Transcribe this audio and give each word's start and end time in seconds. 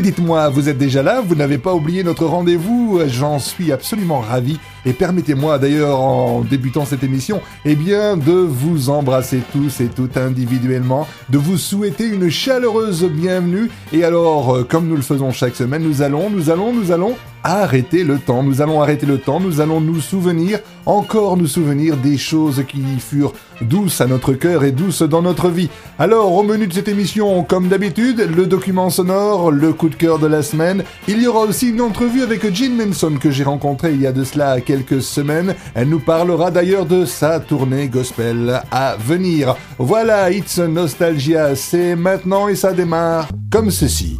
Dites-moi, 0.00 0.48
vous 0.48 0.70
êtes 0.70 0.78
déjà 0.78 1.02
là 1.02 1.20
Vous 1.20 1.34
n'avez 1.34 1.58
pas 1.58 1.74
oublié 1.74 2.02
notre 2.02 2.24
rendez-vous 2.24 3.00
J'en 3.08 3.38
suis 3.38 3.72
absolument 3.72 4.20
ravi. 4.20 4.58
Et 4.84 4.92
permettez-moi 4.92 5.58
d'ailleurs, 5.58 6.00
en 6.00 6.40
débutant 6.40 6.84
cette 6.84 7.04
émission, 7.04 7.40
eh 7.64 7.76
bien, 7.76 8.16
de 8.16 8.32
vous 8.32 8.90
embrasser 8.90 9.40
tous 9.52 9.80
et 9.80 9.86
toutes 9.86 10.16
individuellement, 10.16 11.06
de 11.30 11.38
vous 11.38 11.56
souhaiter 11.56 12.06
une 12.06 12.30
chaleureuse 12.30 13.04
bienvenue. 13.04 13.70
Et 13.92 14.02
alors, 14.04 14.56
euh, 14.56 14.64
comme 14.64 14.88
nous 14.88 14.96
le 14.96 15.02
faisons 15.02 15.30
chaque 15.30 15.54
semaine, 15.54 15.82
nous 15.82 16.02
allons, 16.02 16.30
nous 16.30 16.50
allons, 16.50 16.72
nous 16.72 16.90
allons 16.90 17.14
arrêter 17.44 18.04
le 18.04 18.18
temps. 18.18 18.42
Nous 18.42 18.60
allons 18.60 18.80
arrêter 18.80 19.06
le 19.06 19.18
temps, 19.18 19.40
nous 19.40 19.60
allons 19.60 19.80
nous 19.80 20.00
souvenir, 20.00 20.60
encore 20.86 21.36
nous 21.36 21.46
souvenir 21.46 21.96
des 21.96 22.16
choses 22.16 22.64
qui 22.68 22.82
furent 22.98 23.32
douces 23.60 24.00
à 24.00 24.06
notre 24.06 24.32
cœur 24.32 24.64
et 24.64 24.72
douces 24.72 25.02
dans 25.02 25.22
notre 25.22 25.48
vie. 25.48 25.68
Alors, 25.98 26.32
au 26.32 26.42
menu 26.42 26.66
de 26.66 26.72
cette 26.72 26.88
émission, 26.88 27.44
comme 27.44 27.68
d'habitude, 27.68 28.28
le 28.34 28.46
document 28.46 28.90
sonore, 28.90 29.50
le 29.50 29.72
coup 29.72 29.88
de 29.88 29.94
cœur 29.94 30.18
de 30.18 30.26
la 30.26 30.42
semaine. 30.42 30.84
Il 31.08 31.22
y 31.22 31.26
aura 31.26 31.40
aussi 31.40 31.68
une 31.68 31.80
entrevue 31.80 32.22
avec 32.22 32.52
Jean 32.54 32.74
Manson 32.74 33.14
que 33.20 33.30
j'ai 33.30 33.44
rencontré 33.44 33.92
il 33.92 34.00
y 34.00 34.06
a 34.06 34.12
de 34.12 34.24
cela 34.24 34.60
quelques 34.60 34.71
semaines. 35.00 35.54
Elle 35.74 35.88
nous 35.88 36.00
parlera 36.00 36.50
d'ailleurs 36.50 36.86
de 36.86 37.04
sa 37.04 37.40
tournée 37.40 37.88
gospel 37.88 38.60
à 38.70 38.96
venir. 38.96 39.56
Voilà, 39.78 40.30
It's 40.30 40.58
Nostalgia, 40.58 41.54
c'est 41.56 41.96
maintenant 41.96 42.48
et 42.48 42.56
ça 42.56 42.72
démarre 42.72 43.28
comme 43.50 43.70
ceci. 43.70 44.18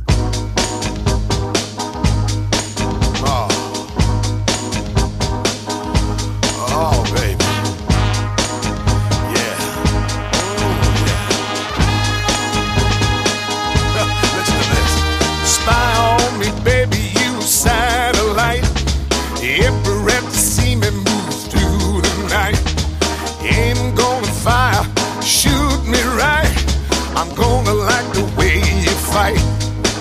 I'm 27.23 27.33
gonna 27.37 27.73
like 27.73 28.13
the 28.15 28.25
way 28.37 28.57
you 28.57 28.91
fight. 28.91 29.39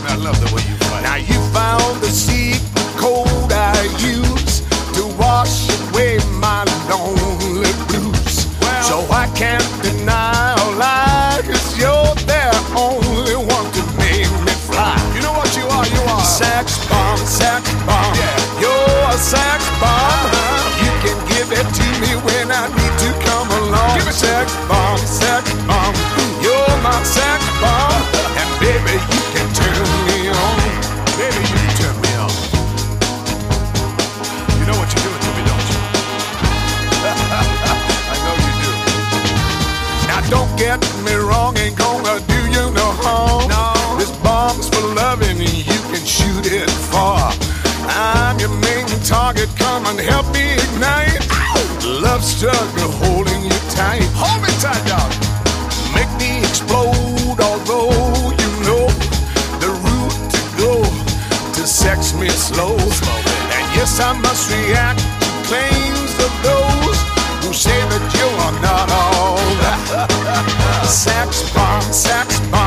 I 0.09 0.16
love 0.16 0.39
the 0.39 0.55
way 0.55 0.64
you 0.67 0.75
fight. 0.89 1.03
Now 1.03 1.17
you 1.17 1.39
found 1.53 2.02
the 2.02 2.09
secret 2.09 2.70
and 49.92 50.00
help 50.00 50.26
me 50.34 50.54
ignite. 50.54 51.20
Love 51.84 52.24
struggle 52.24 52.92
holding 53.04 53.44
you 53.44 53.58
tight. 53.76 54.08
Hold 54.16 54.42
me 54.44 54.52
tight, 54.64 54.84
dog. 54.88 55.12
Make 55.96 56.12
me 56.16 56.40
explode, 56.40 57.40
although 57.40 57.92
you 58.42 58.50
know 58.68 58.88
the 59.60 59.72
route 59.84 60.18
to 60.36 60.42
go 60.64 60.74
to 61.56 61.68
sex 61.68 62.14
me 62.14 62.30
slow. 62.30 62.76
And 63.56 63.66
yes, 63.76 64.00
I 64.00 64.14
must 64.14 64.50
react 64.52 65.00
to 65.24 65.30
claims 65.50 66.14
of 66.23 66.32
those 66.48 66.98
who 67.44 67.52
say 67.52 67.80
that 67.92 68.06
you 68.16 68.28
are 68.46 68.56
not 68.64 68.88
all 68.92 69.44
that. 69.64 70.88
sex 70.88 71.52
bomb, 71.54 71.82
sex 71.92 72.40
bomb, 72.50 72.61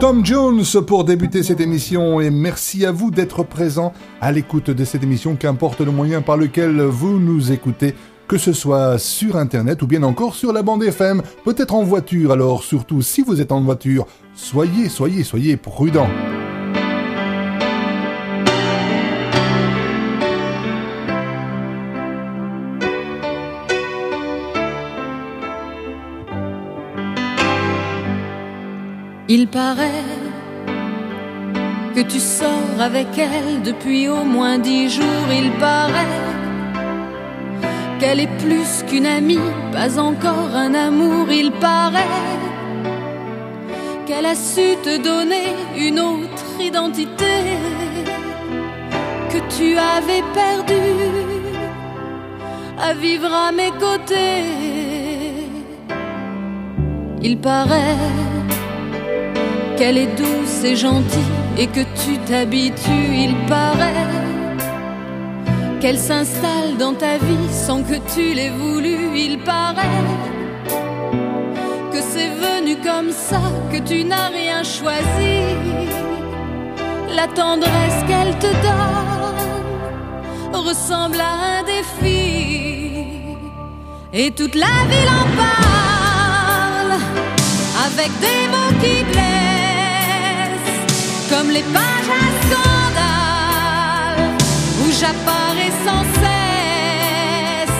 Tom 0.00 0.24
Jones 0.24 0.62
pour 0.86 1.02
débuter 1.02 1.42
cette 1.42 1.58
émission 1.58 2.20
et 2.20 2.30
merci 2.30 2.86
à 2.86 2.92
vous 2.92 3.10
d'être 3.10 3.42
présents 3.42 3.92
à 4.20 4.30
l'écoute 4.30 4.70
de 4.70 4.84
cette 4.84 5.02
émission, 5.02 5.34
qu'importe 5.34 5.80
le 5.80 5.90
moyen 5.90 6.22
par 6.22 6.36
lequel 6.36 6.80
vous 6.82 7.18
nous 7.18 7.50
écoutez. 7.50 7.94
que 8.28 8.38
ce 8.38 8.52
soit 8.52 8.98
sur 8.98 9.36
internet 9.36 9.82
ou 9.82 9.86
bien 9.86 10.02
encore 10.02 10.34
sur 10.34 10.52
la 10.52 10.62
bande 10.62 10.84
FM, 10.84 11.22
peut-être 11.44 11.74
en 11.74 11.82
voiture. 11.82 12.30
Alors 12.30 12.62
surtout 12.62 13.02
si 13.02 13.22
vous 13.22 13.40
êtes 13.40 13.50
en 13.52 13.62
voiture, 13.62 14.06
soyez, 14.34 14.88
soyez, 14.88 15.24
soyez 15.24 15.56
prudents. 15.56 16.10
Il 29.30 29.46
paraît 29.46 30.06
que 31.94 32.00
tu 32.00 32.18
sors 32.18 32.80
avec 32.80 33.08
elle 33.18 33.60
depuis 33.62 34.08
au 34.08 34.24
moins 34.24 34.58
dix 34.58 34.88
jours. 34.88 35.28
Il 35.30 35.50
paraît 35.60 36.24
qu'elle 38.00 38.20
est 38.20 38.38
plus 38.38 38.84
qu'une 38.88 39.04
amie, 39.04 39.50
pas 39.70 39.98
encore 39.98 40.54
un 40.54 40.72
amour. 40.72 41.30
Il 41.30 41.52
paraît 41.52 42.16
qu'elle 44.06 44.24
a 44.24 44.34
su 44.34 44.76
te 44.82 44.96
donner 44.96 45.52
une 45.76 46.00
autre 46.00 46.46
identité 46.58 47.58
que 49.28 49.40
tu 49.54 49.76
avais 49.76 50.22
perdue 50.32 51.04
à 52.80 52.94
vivre 52.94 53.30
à 53.30 53.52
mes 53.52 53.72
côtés. 53.72 54.44
Il 57.20 57.36
paraît 57.36 58.37
qu'elle 59.78 59.98
est 59.98 60.16
douce 60.16 60.64
et 60.64 60.74
gentille 60.74 61.32
et 61.56 61.68
que 61.68 61.80
tu 62.02 62.18
t'habitues, 62.26 63.10
il 63.26 63.34
paraît 63.46 64.06
qu'elle 65.80 65.98
s'installe 65.98 66.76
dans 66.78 66.94
ta 66.94 67.16
vie 67.18 67.48
sans 67.52 67.82
que 67.84 67.94
tu 68.12 68.34
l'aies 68.34 68.50
voulu, 68.50 69.16
il 69.16 69.38
paraît 69.38 70.04
que 71.92 72.00
c'est 72.00 72.30
venu 72.46 72.76
comme 72.82 73.12
ça, 73.12 73.40
que 73.72 73.78
tu 73.78 74.02
n'as 74.04 74.28
rien 74.28 74.64
choisi. 74.64 75.38
La 77.14 77.28
tendresse 77.28 78.00
qu'elle 78.08 78.36
te 78.38 78.50
donne 78.66 79.38
ressemble 80.52 81.20
à 81.20 81.58
un 81.58 81.62
défi. 81.62 83.04
Et 84.12 84.32
toute 84.32 84.56
la 84.56 84.76
ville 84.90 85.12
en 85.20 85.26
parle 85.44 86.94
avec 87.86 88.10
des 88.20 88.48
mots 88.52 88.74
qui 88.82 89.04
blessent 89.04 89.37
comme 91.28 91.50
les 91.50 91.62
pages 91.62 92.10
à 92.22 92.26
scandale 92.44 94.30
où 94.82 94.86
j'apparais 94.98 95.72
sans 95.84 96.04
cesse 96.20 97.78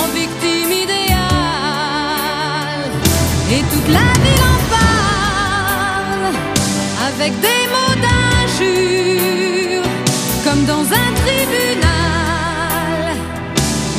en 0.00 0.06
victime 0.20 0.72
idéale. 0.84 1.20
Et 3.50 3.62
toute 3.72 3.88
la 3.88 4.12
ville 4.24 4.44
en 4.54 4.60
parle 4.76 6.34
avec 7.08 7.32
des 7.40 7.62
mots 7.74 7.96
d'injure, 8.04 9.86
comme 10.44 10.64
dans 10.64 10.86
un 11.02 11.10
tribunal 11.22 13.16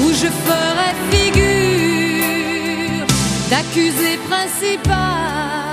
où 0.03 0.07
je 0.09 0.29
ferais 0.45 0.95
figure 1.11 2.25
d'accusé 3.49 4.09
principal. 4.29 5.72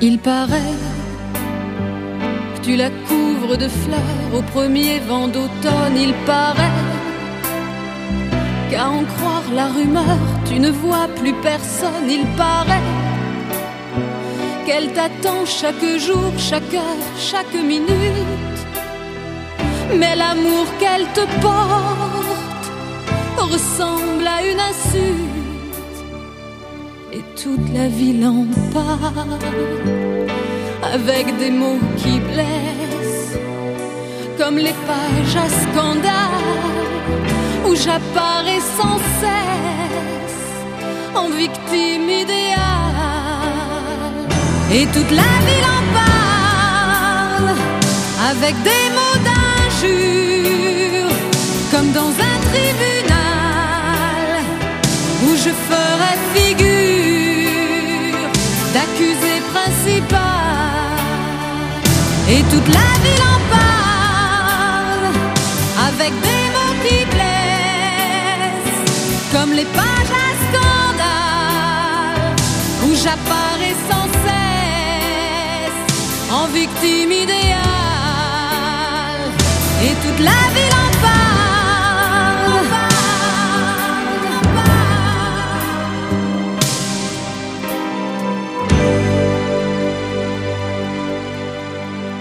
Il 0.00 0.20
paraît 0.20 0.76
que 2.54 2.60
tu 2.60 2.76
la 2.76 2.88
couvres 3.08 3.56
de 3.56 3.66
fleurs 3.66 4.30
au 4.32 4.42
premier 4.42 5.00
vent 5.00 5.26
d'automne. 5.26 5.96
Il 5.96 6.14
paraît 6.24 6.78
qu'à 8.70 8.88
en 8.88 9.02
croire 9.04 9.42
la 9.52 9.66
rumeur, 9.66 10.18
tu 10.48 10.60
ne 10.60 10.70
vois 10.70 11.08
plus 11.16 11.34
personne. 11.42 12.08
Il 12.08 12.24
paraît 12.36 12.86
qu'elle 14.66 14.92
t'attend 14.92 15.44
chaque 15.44 15.88
jour, 15.98 16.32
chaque 16.38 16.72
heure, 16.74 17.04
chaque 17.18 17.54
minute. 17.54 18.60
Mais 19.98 20.14
l'amour 20.14 20.66
qu'elle 20.78 21.06
te 21.12 21.24
porte 21.40 22.28
ressemble 23.50 24.26
à 24.28 24.46
une 24.46 24.60
insulte 24.60 25.37
et 27.12 27.22
toute 27.42 27.72
la 27.72 27.88
ville 27.88 28.26
en 28.26 28.44
parle 28.72 29.38
avec 30.82 31.36
des 31.38 31.50
mots 31.50 31.80
qui 31.96 32.20
blessent, 32.20 33.38
comme 34.38 34.56
les 34.56 34.74
pages 34.86 35.36
à 35.36 35.48
scandale 35.48 36.68
où 37.66 37.74
j'apparais 37.74 38.60
sans 38.78 38.98
cesse 39.20 40.44
en 41.14 41.28
victime 41.30 42.08
idéale. 42.08 42.58
Et 44.72 44.86
toute 44.86 45.10
la 45.10 45.32
ville 45.46 45.68
en 45.78 45.84
parle 46.00 47.56
avec 48.30 48.54
des 48.62 48.86
mots 48.98 49.18
d'injure, 49.28 51.10
comme 51.70 51.90
dans 51.92 52.10
un 52.10 52.36
tribunal 52.50 53.17
je 55.48 55.54
ferais 55.70 56.18
figure 56.34 57.38
d'accusé 58.74 59.34
principal. 59.52 60.20
Et 62.34 62.42
toute 62.52 62.68
la 62.78 62.90
ville 63.04 63.24
en 63.34 63.40
parle 63.56 65.06
avec 65.88 66.12
des 66.26 66.44
mots 66.54 66.76
qui 66.84 66.98
blessent, 67.14 68.80
comme 69.32 69.52
les 69.52 69.68
pages 69.78 70.14
à 70.26 70.28
scandale 70.44 72.36
où 72.84 72.88
j'apparais 73.02 73.76
sans 73.88 74.08
cesse 74.24 75.80
en 76.38 76.44
victime 76.60 77.12
idéale. 77.24 77.58
Et 79.86 79.94
toute 80.04 80.20
la 80.30 80.42
ville 80.54 80.76
en 80.86 80.90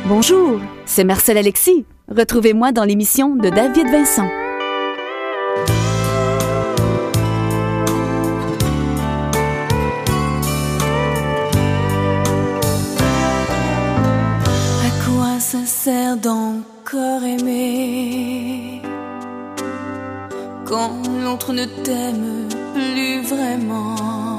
Bonjour, 0.09 0.62
c'est 0.86 1.04
Marcel 1.04 1.38
Alexis. 1.38 1.83
Retrouvez-moi 2.07 2.71
dans 2.71 2.86
l'émission 2.86 3.36
de 3.36 3.50
David 3.50 3.88
Vincent. 3.92 4.30
À 14.85 14.92
quoi 15.06 15.42
ça 15.42 15.66
sert 15.66 16.16
d'encore 16.16 17.23
aimer 17.26 18.81
quand 20.64 21.02
l'autre 21.21 21.52
ne 21.52 21.66
t'aime 21.83 22.47
plus 22.73 23.23
vraiment? 23.23 24.36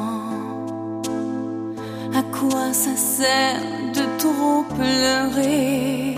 Quoi 2.38 2.72
ça 2.72 2.96
sert 2.96 3.60
de 3.94 4.04
trop 4.18 4.64
pleurer? 4.76 6.16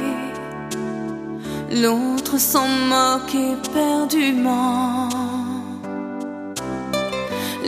L'autre 1.82 2.38
s'en 2.38 2.68
moque 2.68 3.34
éperdument. 3.34 5.08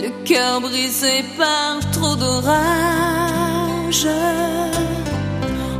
Le 0.03 0.11
cœur 0.25 0.61
brisé 0.61 1.25
par 1.39 1.79
trop 1.93 2.17
d'orage 2.17 4.09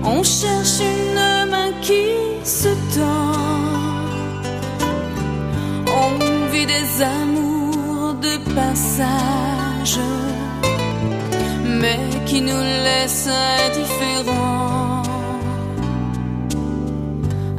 On 0.05 0.23
cherche 0.23 0.81
une 0.81 1.51
main 1.51 1.73
qui 1.81 2.07
se 2.45 2.69
tend. 2.95 3.33
On 6.03 6.51
vit 6.53 6.67
des 6.67 7.03
amours 7.03 8.15
de 8.15 8.37
passage. 8.55 9.99
Mais 11.81 12.12
qui 12.33 12.41
nous 12.41 12.65
laissent 12.87 13.29
indifférents. 13.63 15.03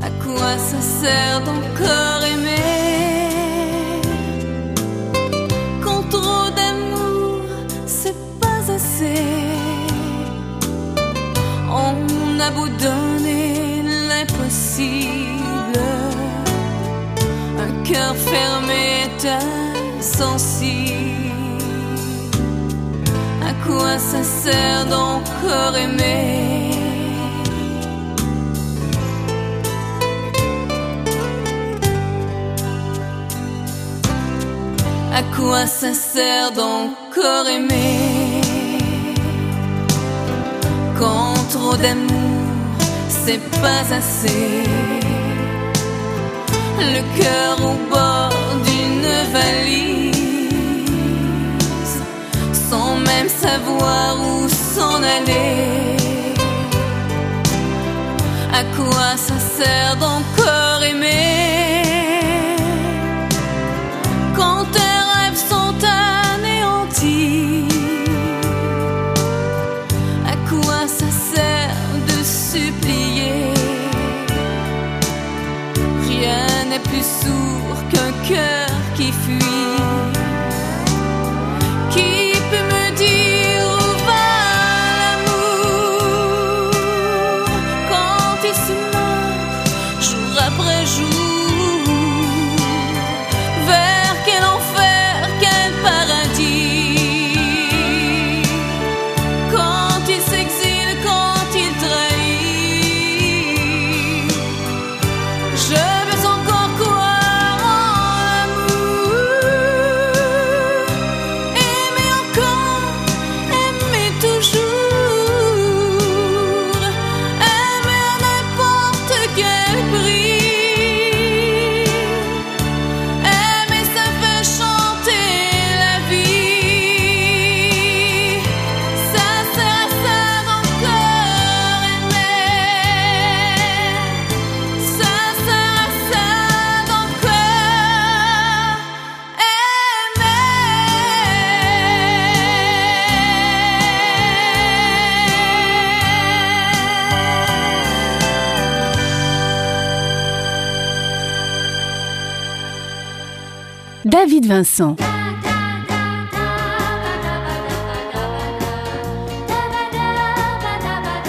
À 0.07 0.09
quoi 0.23 0.51
ça 0.69 0.81
sert 0.99 1.39
d'encore 1.47 2.21
aimer 2.33 3.29
Quand 5.83 6.03
trop 6.15 6.47
d'amour 6.57 7.41
c'est 7.85 8.19
pas 8.43 8.63
assez? 8.77 9.21
On 11.85 12.39
a 12.47 12.49
beau 12.57 12.67
donner 12.87 13.83
l'impossible. 14.09 15.83
Un 17.65 17.71
cœur 17.89 18.15
fermé 18.15 18.81
est 19.05 19.23
insensible 19.99 21.02
quoi 23.65 23.97
ça 23.97 24.23
sert 24.23 24.85
d'encore 24.85 25.75
aimer 25.77 26.71
À 35.13 35.21
quoi 35.35 35.65
ça 35.67 35.93
sert 35.93 36.51
d'encore 36.51 37.47
aimer 37.47 38.41
Quand 40.97 41.35
trop 41.51 41.75
d'amour, 41.77 42.77
c'est 43.09 43.43
pas 43.61 43.83
assez. 43.99 44.63
Le 46.79 47.01
cœur 47.17 47.57
au 47.69 47.75
bord 47.93 48.33
d'une 48.65 49.31
valise. 49.33 50.02
Savoir 53.53 54.15
où 54.19 54.49
s'en 54.49 54.99
aller. 55.17 55.97
À 58.59 58.63
quoi 58.77 59.07
ça 59.27 59.37
sert 59.55 59.95
d'encore 59.97 60.83
aimer? 60.91 61.62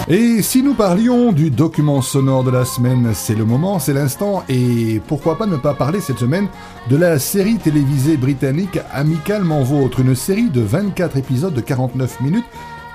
Et 0.07 0.43
si 0.43 0.61
nous 0.61 0.75
parlions 0.75 1.31
du 1.31 1.49
document 1.49 2.03
sonore 2.03 2.43
de 2.43 2.51
la 2.51 2.63
semaine, 2.63 3.09
c'est 3.15 3.33
le 3.33 3.43
moment, 3.43 3.79
c'est 3.79 3.93
l'instant, 3.93 4.43
et 4.47 5.01
pourquoi 5.07 5.35
pas 5.35 5.47
ne 5.47 5.57
pas 5.57 5.73
parler 5.73 5.99
cette 5.99 6.19
semaine 6.19 6.47
de 6.91 6.95
la 6.95 7.17
série 7.17 7.57
télévisée 7.57 8.15
britannique 8.15 8.79
Amicalement 8.93 9.63
Vôtre, 9.63 10.01
une 10.01 10.13
série 10.13 10.51
de 10.51 10.61
24 10.61 11.17
épisodes 11.17 11.55
de 11.55 11.61
49 11.61 12.21
minutes, 12.21 12.45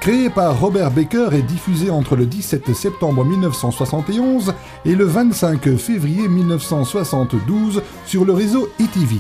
créée 0.01 0.31
par 0.31 0.61
Robert 0.61 0.93
Baker 0.93 1.31
et 1.33 1.43
diffusée 1.43 1.91
entre 1.91 2.15
le 2.15 2.27
17 2.27 2.73
septembre 2.73 3.25
1971 3.25 4.55
et 4.85 4.95
le 4.95 5.05
25 5.05 5.77
février 5.77 6.29
1972 6.29 7.83
sur 8.07 8.25
le 8.25 8.33
réseau 8.33 8.69
ETV. 8.79 9.17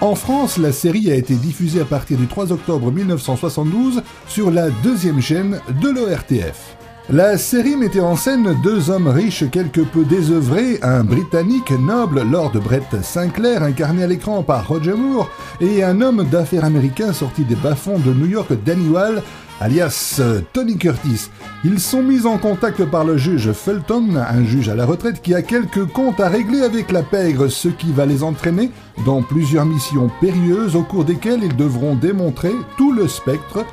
En 0.00 0.14
France, 0.14 0.56
la 0.56 0.72
série 0.72 1.12
a 1.12 1.14
été 1.14 1.34
diffusée 1.34 1.82
à 1.82 1.84
partir 1.84 2.16
du 2.16 2.26
3 2.26 2.52
octobre 2.52 2.90
1972 2.90 4.02
sur 4.26 4.50
la 4.50 4.70
deuxième 4.82 5.20
chaîne 5.20 5.60
de 5.82 5.90
l'ORTF. 5.90 6.76
La 7.10 7.36
série 7.36 7.76
mettait 7.76 8.00
en 8.00 8.16
scène 8.16 8.56
deux 8.62 8.88
hommes 8.88 9.08
riches 9.08 9.44
quelque 9.50 9.82
peu 9.82 10.04
désœuvrés, 10.04 10.78
un 10.80 11.04
Britannique 11.04 11.72
noble, 11.72 12.22
Lord 12.22 12.52
Brett 12.52 13.02
Sinclair, 13.02 13.62
incarné 13.62 14.04
à 14.04 14.06
l'écran 14.06 14.42
par 14.42 14.68
Roger 14.68 14.94
Moore, 14.94 15.28
et 15.60 15.82
un 15.82 16.00
homme 16.00 16.24
d'affaires 16.24 16.64
américain 16.64 17.12
sorti 17.12 17.42
des 17.42 17.56
bas-fonds 17.56 17.98
de 17.98 18.14
New 18.14 18.26
York, 18.26 18.52
Danny 18.64 18.88
Wall, 18.88 19.22
alias 19.60 20.16
euh, 20.20 20.40
Tony 20.52 20.76
Curtis. 20.76 21.28
Ils 21.64 21.78
sont 21.78 22.02
mis 22.02 22.26
en 22.26 22.38
contact 22.38 22.84
par 22.86 23.04
le 23.04 23.16
juge 23.16 23.52
Fulton, 23.52 24.16
un 24.16 24.44
juge 24.44 24.68
à 24.68 24.74
la 24.74 24.86
retraite 24.86 25.22
qui 25.22 25.34
a 25.34 25.42
quelques 25.42 25.86
comptes 25.86 26.20
à 26.20 26.28
régler 26.28 26.62
avec 26.62 26.90
la 26.90 27.02
pègre, 27.02 27.48
ce 27.48 27.68
qui 27.68 27.92
va 27.92 28.06
les 28.06 28.22
entraîner 28.22 28.70
dans 29.04 29.22
plusieurs 29.22 29.66
missions 29.66 30.10
périlleuses 30.20 30.76
au 30.76 30.82
cours 30.82 31.04
desquelles 31.04 31.44
ils 31.44 31.56
devront 31.56 31.94
démontrer 31.94 32.52
tout 32.76 32.92
le 32.92 33.06
spectre 33.06 33.64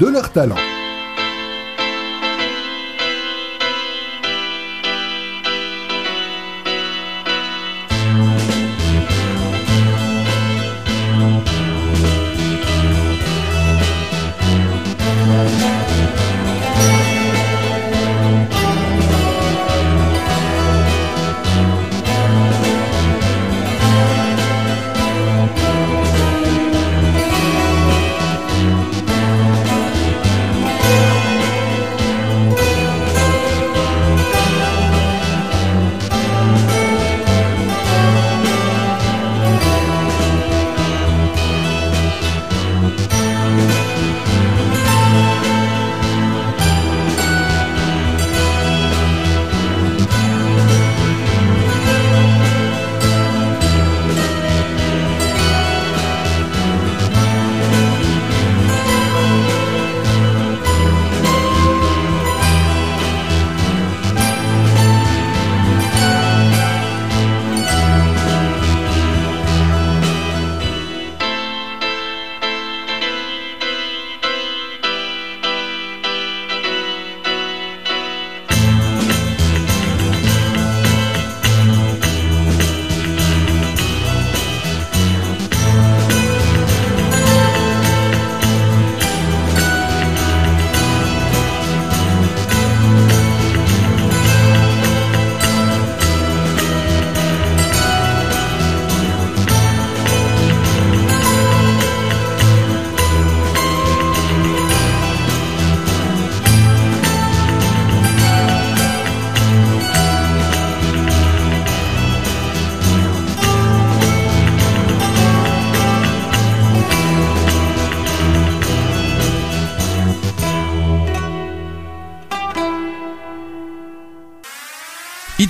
de 0.00 0.06
leur 0.06 0.30
talent. 0.30 0.56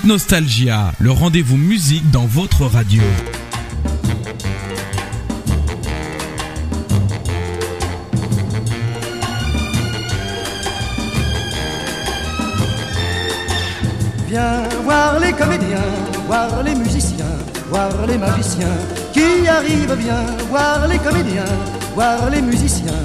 Nostalgia, 0.07 0.93
le 1.01 1.11
rendez-vous 1.11 1.57
musique 1.57 2.09
dans 2.13 2.27
votre 2.27 2.65
radio. 2.65 3.03
Viens 14.29 14.63
voir 14.85 15.19
les 15.19 15.33
comédiens, 15.33 15.79
voir 16.29 16.63
les 16.63 16.77
musiciens, 16.77 17.25
voir 17.69 17.91
les 18.07 18.17
magiciens 18.17 18.79
qui 19.13 19.49
arrivent 19.49 19.97
bien, 19.97 20.25
voir 20.49 20.87
les 20.87 20.99
comédiens, 20.99 21.45
voir 21.97 22.31
les 22.31 22.43
musiciens, 22.43 23.05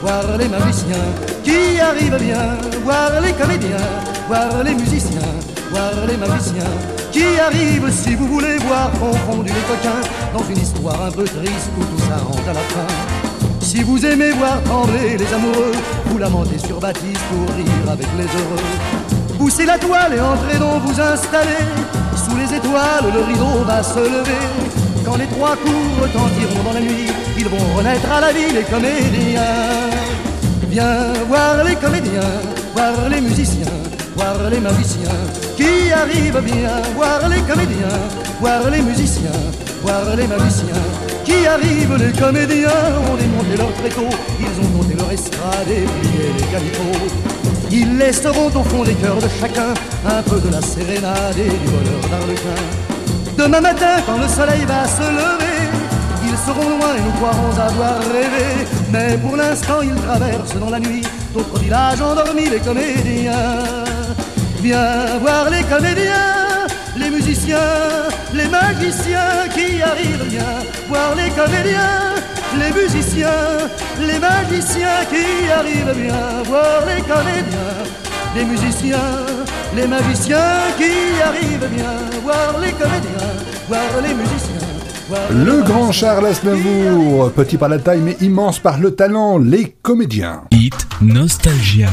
voir 0.00 0.36
les 0.38 0.48
magiciens 0.48 1.08
qui 1.44 1.80
arrivent 1.80 2.18
bien, 2.18 2.56
voir 2.84 3.20
les 3.20 3.32
comédiens, 3.32 3.88
voir 4.28 4.62
les 4.64 4.74
musiciens, 4.74 5.32
voir 5.70 5.92
les 6.08 6.16
magiciens 6.16 6.74
qui 7.12 7.38
arrivent 7.38 7.90
si 7.90 8.14
vous 8.14 8.26
voulez 8.26 8.56
voir 8.58 8.90
confondus 8.92 9.52
les 9.52 9.66
coquins 9.68 10.02
dans 10.32 10.44
une 10.48 10.58
histoire 10.58 11.02
un 11.02 11.10
peu 11.10 11.24
triste 11.24 11.70
où 11.78 11.84
tout 11.84 12.02
s'arrange 12.08 12.48
à 12.48 12.52
la 12.52 12.60
fin. 12.60 12.86
Si 13.60 13.82
vous 13.82 14.04
aimez 14.04 14.32
voir 14.32 14.62
trembler 14.64 15.16
les 15.18 15.34
amoureux, 15.34 15.72
vous 16.06 16.18
lamentez 16.18 16.58
sur 16.58 16.80
Baptiste 16.80 17.20
pour 17.30 17.54
rire 17.56 17.90
avec 17.90 18.06
les 18.16 18.24
heureux. 18.24 19.36
Poussez 19.38 19.66
la 19.66 19.78
toile 19.78 20.14
et 20.14 20.20
entrez 20.20 20.58
donc 20.58 20.82
vous 20.82 21.00
installer. 21.00 21.64
Sous 22.16 22.36
les 22.36 22.56
étoiles, 22.56 23.12
le 23.12 23.20
rideau 23.20 23.64
va 23.66 23.82
se 23.82 23.98
lever. 23.98 24.44
Quand 25.04 25.16
les 25.16 25.26
trois 25.26 25.56
coups 25.56 26.02
retentiront 26.02 26.62
dans 26.64 26.72
la 26.72 26.80
nuit, 26.80 27.10
ils 27.38 27.48
vont 27.48 27.76
renaître 27.76 28.10
à 28.10 28.20
la 28.20 28.32
vie 28.32 28.52
les 28.52 28.64
comédiens. 28.64 29.89
Viens 30.70 31.12
voir 31.26 31.64
les 31.64 31.74
comédiens, 31.74 32.30
voir 32.74 33.08
les 33.10 33.20
musiciens, 33.20 33.66
voir 34.14 34.48
les 34.48 34.60
magiciens 34.60 35.20
qui 35.56 35.92
arrivent 35.92 36.40
bien, 36.44 36.80
voir 36.94 37.28
les 37.28 37.40
comédiens, 37.40 37.98
voir 38.40 38.70
les 38.70 38.80
musiciens, 38.80 39.42
voir 39.82 40.14
les 40.16 40.28
magiciens 40.28 40.86
qui 41.24 41.44
arrivent. 41.44 41.96
Les 41.98 42.12
comédiens 42.12 42.70
ont 43.10 43.16
démonté 43.16 43.56
leur 43.58 43.74
tréteau, 43.74 44.08
ils 44.38 44.64
ont 44.64 44.68
monté 44.76 44.94
leur 44.94 45.10
estrade 45.10 45.68
et 45.68 45.86
plié 45.98 46.26
les 46.38 46.46
calicots. 46.52 47.14
Ils 47.72 47.98
laisseront 47.98 48.46
au 48.54 48.62
fond 48.62 48.84
des 48.84 48.94
cœurs 48.94 49.18
de 49.18 49.28
chacun 49.40 49.74
un 50.06 50.22
peu 50.22 50.38
de 50.38 50.52
la 50.52 50.62
sérénade 50.62 51.36
et 51.36 51.50
du 51.50 51.66
bonheur 51.66 52.02
d'Arlequin. 52.10 52.62
Demain 53.36 53.60
matin, 53.60 53.96
quand 54.06 54.18
le 54.18 54.28
soleil 54.28 54.64
va 54.66 54.86
se 54.86 55.02
lever, 55.02 55.49
ils 56.50 56.54
seront 56.54 56.76
loin 56.76 56.94
et 56.96 57.00
nous 57.00 57.12
croirons 57.12 57.52
avoir 57.52 57.98
rêvé. 57.98 58.66
Mais 58.92 59.16
pour 59.18 59.36
l'instant, 59.36 59.82
ils 59.82 59.94
traversent 59.94 60.58
dans 60.58 60.70
la 60.70 60.80
nuit 60.80 61.02
d'autres 61.32 61.58
villages 61.58 62.00
endormis, 62.00 62.48
les 62.48 62.60
comédiens. 62.60 63.64
Viens 64.62 65.18
voir 65.20 65.48
les 65.50 65.62
comédiens, 65.64 66.66
les 66.96 67.10
musiciens, 67.10 67.56
les 68.34 68.48
magiciens 68.48 69.48
qui 69.54 69.82
arrivent 69.82 70.28
bien. 70.28 70.50
Voir 70.88 71.14
les 71.14 71.30
comédiens, 71.30 72.14
les 72.58 72.72
musiciens, 72.80 73.28
les 74.00 74.18
magiciens 74.18 75.04
qui 75.10 75.50
arrivent 75.50 75.96
bien. 75.96 76.42
Voir 76.46 76.84
les 76.86 77.02
comédiens, 77.02 77.76
les 78.34 78.44
musiciens, 78.44 79.10
les 79.74 79.86
magiciens 79.86 80.58
qui 80.78 81.22
arrivent 81.22 81.70
bien. 81.70 81.94
Voir 82.22 82.58
les 82.60 82.72
comédiens, 82.72 83.30
voir 83.68 84.02
les 84.02 84.14
musiciens. 84.14 84.59
Le 85.10 85.64
grand 85.64 85.90
Charles 85.90 86.26
Aznavour, 86.26 87.32
petit 87.32 87.56
par 87.56 87.68
la 87.68 87.80
taille 87.80 88.00
mais 88.00 88.16
immense 88.20 88.60
par 88.60 88.78
le 88.78 88.94
talent, 88.94 89.38
les 89.38 89.74
comédiens. 89.82 90.42
Hit 90.52 90.86
Nostalgia. 91.00 91.88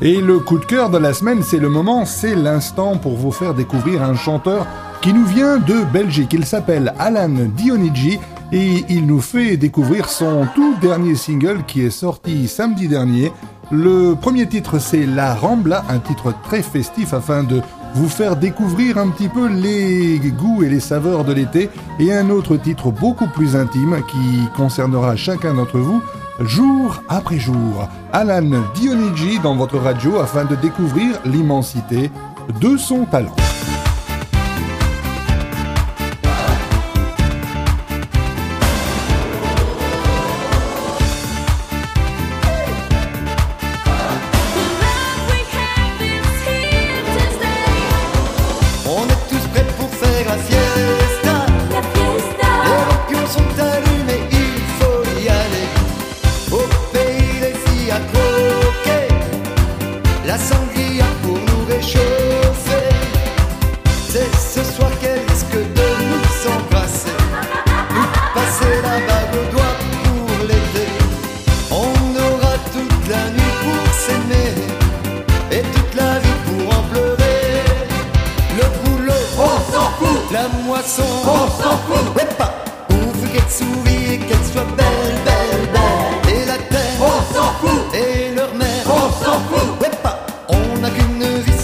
Et 0.00 0.20
le 0.20 0.38
coup 0.38 0.58
de 0.58 0.64
cœur 0.64 0.88
de 0.88 0.98
la 0.98 1.12
semaine, 1.12 1.42
c'est 1.42 1.58
le 1.58 1.68
moment, 1.68 2.06
c'est 2.06 2.34
l'instant 2.34 2.96
pour 2.96 3.16
vous 3.16 3.32
faire 3.32 3.52
découvrir 3.52 4.02
un 4.02 4.14
chanteur 4.14 4.66
qui 5.02 5.12
nous 5.12 5.26
vient 5.26 5.58
de 5.58 5.84
Belgique. 5.92 6.32
Il 6.32 6.46
s'appelle 6.46 6.94
Alan 6.98 7.28
Dionigi 7.56 8.18
et 8.52 8.84
il 8.88 9.06
nous 9.06 9.20
fait 9.20 9.56
découvrir 9.56 10.08
son 10.08 10.46
tout 10.54 10.74
dernier 10.80 11.14
single 11.14 11.64
qui 11.66 11.82
est 11.82 11.90
sorti 11.90 12.48
samedi 12.48 12.88
dernier. 12.88 13.32
Le 13.70 14.14
premier 14.14 14.46
titre 14.46 14.78
c'est 14.78 15.06
La 15.06 15.34
Rambla, 15.34 15.84
un 15.88 15.98
titre 15.98 16.34
très 16.44 16.62
festif 16.62 17.14
afin 17.14 17.42
de 17.42 17.62
vous 17.94 18.08
faire 18.08 18.36
découvrir 18.36 18.98
un 18.98 19.08
petit 19.08 19.28
peu 19.28 19.48
les 19.48 20.18
goûts 20.18 20.62
et 20.64 20.68
les 20.68 20.80
saveurs 20.80 21.24
de 21.24 21.32
l'été 21.32 21.70
et 21.98 22.12
un 22.12 22.28
autre 22.30 22.56
titre 22.56 22.90
beaucoup 22.90 23.28
plus 23.28 23.56
intime 23.56 24.02
qui 24.10 24.48
concernera 24.56 25.16
chacun 25.16 25.54
d'entre 25.54 25.78
vous 25.78 26.02
jour 26.40 27.02
après 27.08 27.38
jour. 27.38 27.88
Alan 28.12 28.62
Dionigi 28.74 29.38
dans 29.38 29.56
votre 29.56 29.78
radio 29.78 30.18
afin 30.18 30.44
de 30.44 30.56
découvrir 30.56 31.20
l'immensité 31.24 32.10
de 32.60 32.76
son 32.76 33.04
talent. 33.04 33.34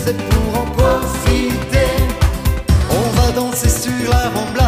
c'est 0.04 0.16
pour 0.16 0.60
en 0.60 0.66
profiter. 0.66 1.90
On 2.90 3.20
va 3.20 3.32
danser 3.32 3.68
sur 3.68 4.10
la 4.10 4.28
remblade. 4.30 4.59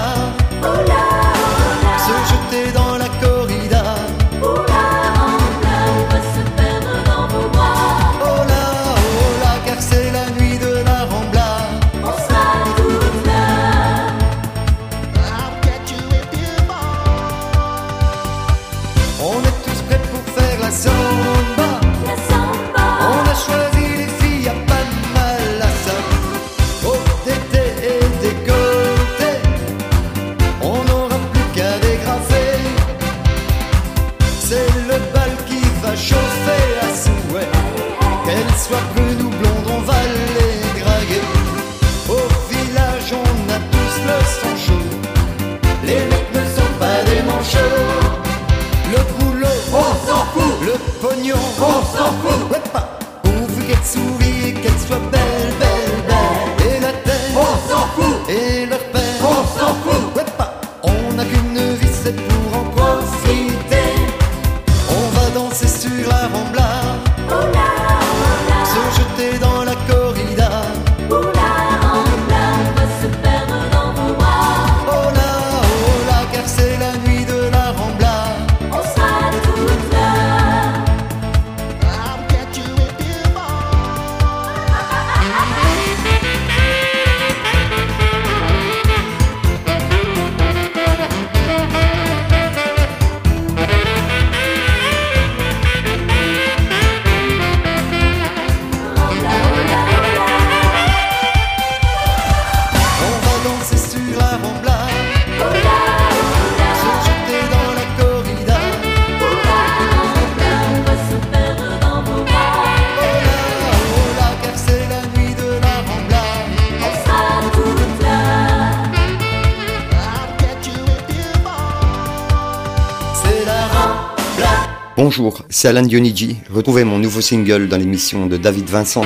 Bonjour, 125.14 125.42
c'est 125.50 125.68
Alan 125.68 125.82
Dionigi. 125.82 126.38
Retrouvez 126.50 126.84
mon 126.84 126.98
nouveau 126.98 127.20
single 127.20 127.68
dans 127.68 127.76
l'émission 127.76 128.24
de 128.24 128.38
David 128.38 128.70
Vincent. 128.70 129.02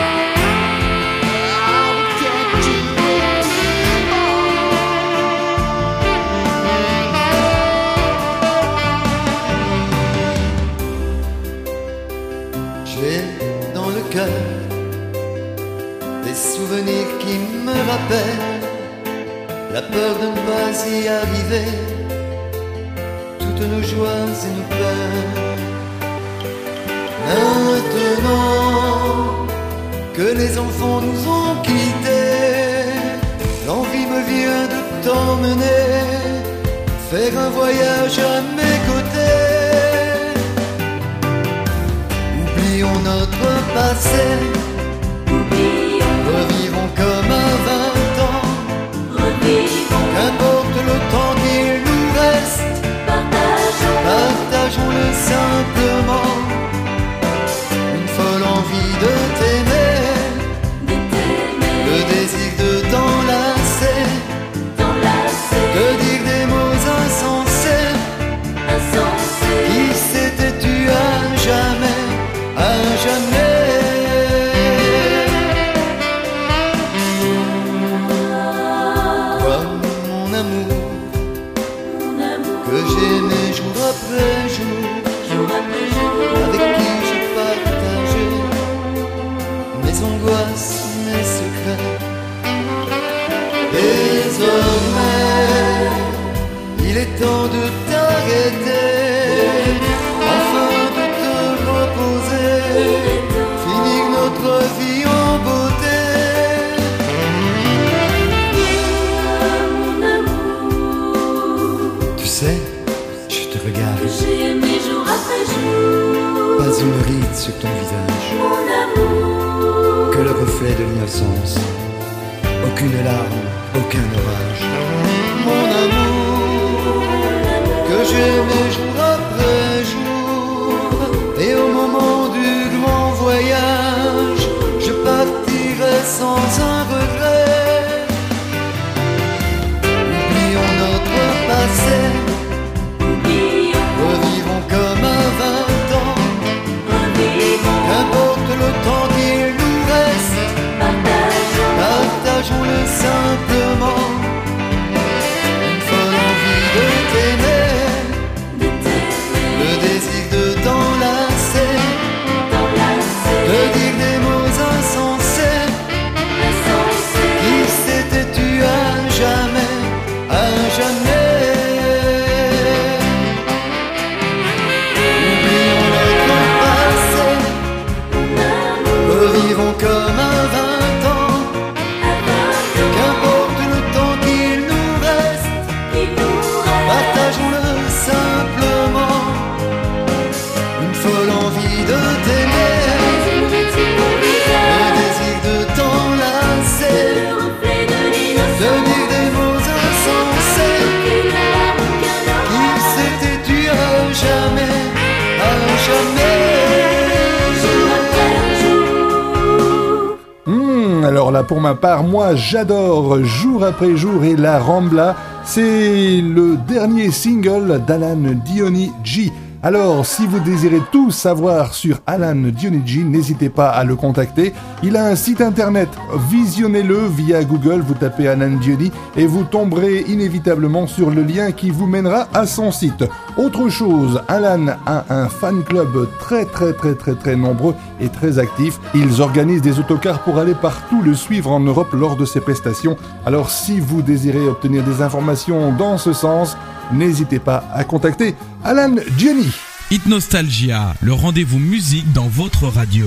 pour 211.42 211.60
ma 211.60 211.74
part. 211.74 212.02
Moi, 212.02 212.34
j'adore 212.34 213.22
jour 213.24 213.64
après 213.64 213.96
jour 213.96 214.24
et 214.24 214.36
La 214.36 214.58
Rambla. 214.58 215.16
C'est 215.44 216.20
le 216.20 216.56
dernier 216.68 217.10
single 217.10 217.82
d'Alan 217.86 218.34
Dioni 218.44 218.92
G. 219.04 219.32
Alors, 219.62 220.06
si 220.06 220.26
vous 220.26 220.38
désirez 220.40 220.80
tout 220.92 221.10
savoir 221.10 221.74
sur 221.74 221.98
Alan 222.06 222.34
Dioni 222.36 222.82
G, 222.86 223.02
n'hésitez 223.02 223.48
pas 223.48 223.70
à 223.70 223.84
le 223.84 223.96
contacter. 223.96 224.52
Il 224.82 224.96
a 224.96 225.06
un 225.06 225.16
site 225.16 225.40
internet, 225.40 225.88
visionnez-le 226.30 227.08
via 227.08 227.42
Google, 227.44 227.80
vous 227.80 227.94
tapez 227.94 228.28
Alan 228.28 228.50
Diony 228.50 228.92
et 229.16 229.26
vous 229.26 229.44
tomberez 229.44 230.04
inévitablement 230.06 230.86
sur 230.86 231.10
le 231.10 231.22
lien 231.22 231.50
qui 231.52 231.70
vous 231.70 231.86
mènera 231.86 232.28
à 232.34 232.46
son 232.46 232.70
site. 232.70 233.04
Autre 233.38 233.70
chose, 233.70 234.20
Alan 234.28 234.66
a 234.84 235.04
un 235.08 235.28
fan 235.28 235.64
club 235.64 236.08
très 236.18 236.44
très 236.44 236.74
très 236.74 236.94
très 236.94 237.14
très 237.14 237.36
nombreux 237.36 237.74
et 238.00 238.10
très 238.10 238.38
actif. 238.38 238.78
Ils 238.94 239.22
organisent 239.22 239.62
des 239.62 239.78
autocars 239.78 240.22
pour 240.22 240.38
aller 240.38 240.54
partout 240.54 241.00
le 241.00 241.14
suivre 241.14 241.50
en 241.50 241.60
Europe 241.60 241.94
lors 241.94 242.16
de 242.16 242.26
ses 242.26 242.40
prestations. 242.40 242.98
Alors 243.24 243.50
si 243.50 243.80
vous 243.80 244.02
désirez 244.02 244.46
obtenir 244.46 244.84
des 244.84 245.00
informations 245.00 245.72
dans 245.72 245.96
ce 245.96 246.12
sens, 246.12 246.56
n'hésitez 246.92 247.38
pas 247.38 247.64
à 247.72 247.84
contacter 247.84 248.34
Alan 248.62 248.94
Jenny. 249.16 249.50
Hit 249.90 250.06
Nostalgia, 250.06 250.94
le 251.00 251.14
rendez-vous 251.14 251.60
musique 251.60 252.12
dans 252.12 252.28
votre 252.28 252.66
radio. 252.66 253.06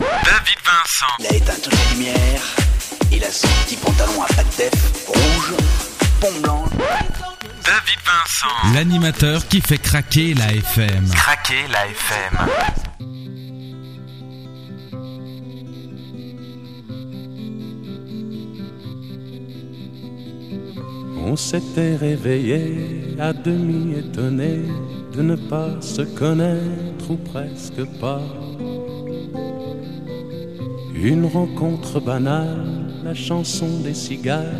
David 0.00 0.58
Vincent. 0.64 1.14
Il 1.20 1.26
a 1.26 1.34
éteint 1.34 1.52
toutes 1.62 1.72
les 1.72 1.94
lumières. 1.94 2.42
Il 3.12 3.24
a 3.24 3.30
son 3.30 3.48
petit 3.64 3.76
pantalon 3.76 4.22
à 4.22 4.26
pattes 4.34 4.70
rouge, 5.06 5.54
pont 6.20 6.40
blanc. 6.42 6.64
David 7.64 8.00
Vincent. 8.04 8.74
L'animateur 8.74 9.46
qui 9.48 9.60
fait 9.60 9.78
craquer 9.78 10.34
la 10.34 10.52
FM. 10.52 11.08
Craquer 11.10 11.66
la 11.70 11.86
FM. 11.86 12.38
On 21.18 21.34
s'était 21.34 21.96
réveillé 21.96 23.16
à 23.18 23.32
demi 23.32 23.98
étonné 23.98 24.62
de 25.12 25.22
ne 25.22 25.34
pas 25.34 25.80
se 25.80 26.02
connaître 26.02 27.10
ou 27.10 27.16
presque 27.16 27.84
pas. 28.00 28.22
Une 31.02 31.26
rencontre 31.26 32.00
banale, 32.00 32.66
la 33.04 33.14
chanson 33.14 33.68
des 33.84 33.94
cigales 33.94 34.56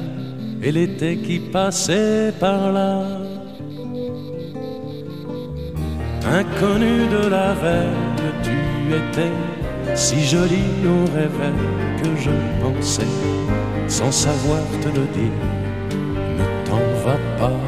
et 0.62 0.70
l'été 0.70 1.16
qui 1.16 1.38
passait 1.38 2.32
par 2.38 2.72
là. 2.72 3.02
Inconnu 6.28 7.06
de 7.08 7.28
la 7.28 7.54
veille, 7.54 7.86
tu 8.42 8.94
étais 8.94 9.32
si 9.94 10.22
jolie 10.24 10.74
au 10.84 11.04
réveil 11.14 12.02
que 12.02 12.10
je 12.20 12.30
pensais, 12.60 13.14
sans 13.88 14.12
savoir 14.12 14.60
te 14.82 14.88
le 14.88 15.06
dire, 15.18 15.40
ne 16.38 16.66
t'en 16.66 16.86
va 17.04 17.16
pas. 17.38 17.60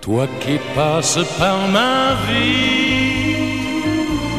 Toi 0.00 0.26
qui 0.40 0.58
passes 0.74 1.20
par 1.38 1.68
ma 1.68 2.14
vie, 2.26 3.36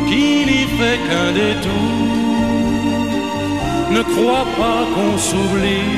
qui 0.10 0.46
n'y 0.50 0.66
fait 0.78 1.00
qu'un 1.08 1.32
détour, 1.32 1.99
ne 3.92 4.02
crois 4.04 4.48
pas 4.62 4.82
qu'on 4.94 5.18
s'oublie 5.18 5.96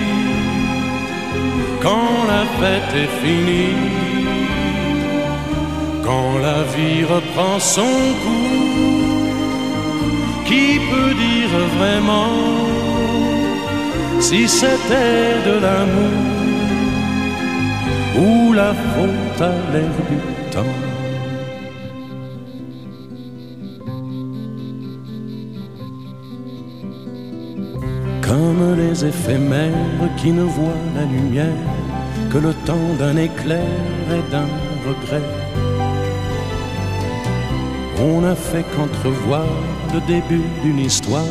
quand 1.82 2.14
la 2.34 2.44
fête 2.60 2.94
est 3.04 3.14
finie, 3.22 3.76
quand 6.06 6.38
la 6.48 6.64
vie 6.74 7.04
reprend 7.04 7.60
son 7.60 7.96
cours, 8.24 9.22
qui 10.46 10.80
peut 10.92 11.14
dire 11.28 11.54
vraiment 11.78 12.36
si 14.20 14.48
c'était 14.48 15.36
de 15.46 15.56
l'amour 15.66 16.32
ou 18.22 18.54
la 18.54 18.74
faute 18.74 19.42
à 19.42 19.56
l'air 19.72 19.96
du 20.10 20.20
temps? 20.52 20.91
Éphémères 29.06 30.10
qui 30.18 30.32
ne 30.32 30.44
voient 30.44 30.84
la 30.96 31.04
lumière 31.04 31.62
que 32.30 32.38
le 32.38 32.54
temps 32.66 32.94
d'un 33.00 33.18
éclair 33.18 33.68
et 34.10 34.32
d'un 34.32 34.50
regret. 34.88 35.28
On 38.00 38.22
n'a 38.22 38.36
fait 38.36 38.66
qu'entrevoir 38.76 39.46
le 39.94 40.00
début 40.02 40.44
d'une 40.64 40.80
histoire, 40.80 41.26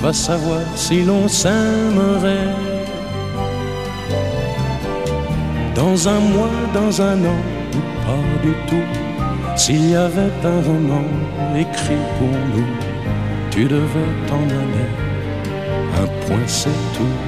va 0.00 0.12
savoir 0.12 0.62
si 0.76 1.02
l'on 1.02 1.28
s'aimerait. 1.28 2.54
Dans 5.74 6.08
un 6.08 6.20
mois, 6.20 6.50
dans 6.74 7.02
un 7.02 7.18
an, 7.24 7.40
ou 7.74 7.82
pas 8.06 8.24
du 8.42 8.52
tout, 8.68 8.86
s'il 9.56 9.90
y 9.90 9.96
avait 9.96 10.32
un 10.44 10.62
roman 10.62 11.04
écrit 11.56 12.02
pour 12.18 12.28
nous, 12.54 12.70
tu 13.50 13.64
devais 13.64 14.12
t'en 14.28 14.44
aller, 14.62 15.07
un 16.02 16.08
point 16.24 16.46
c'est 16.46 16.80
tout. 16.96 17.18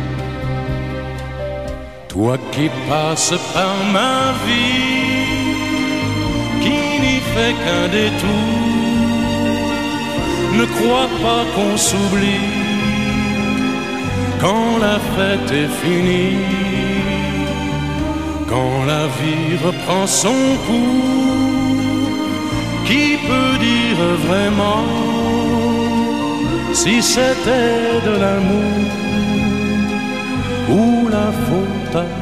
Toi 2.09 2.37
qui 2.53 2.69
passes 2.89 3.35
par 3.55 3.77
ma 3.93 4.33
vie, 4.47 5.61
qui 6.63 6.79
n'y 7.05 7.21
fait 7.33 7.55
qu'un 7.63 7.87
détour, 7.99 8.51
ne 10.59 10.65
crois 10.77 11.09
pas 11.25 11.43
qu'on 11.55 11.77
s'oublie 11.77 12.49
quand 14.41 14.79
la 14.87 14.99
fête 15.15 15.51
est 15.63 15.73
finie, 15.83 16.39
quand 18.49 18.85
la 18.93 19.05
vie 19.19 19.57
reprend 19.65 20.07
son 20.07 20.41
cours. 20.67 21.41
Qui 22.87 23.19
peut 23.29 23.57
dire 23.69 24.03
vraiment 24.27 25.20
si 26.83 27.03
c'était 27.03 28.01
de 28.07 28.15
l'amour 28.23 28.81
ou 30.71 31.09
la 31.09 31.31
faute? 31.45 32.20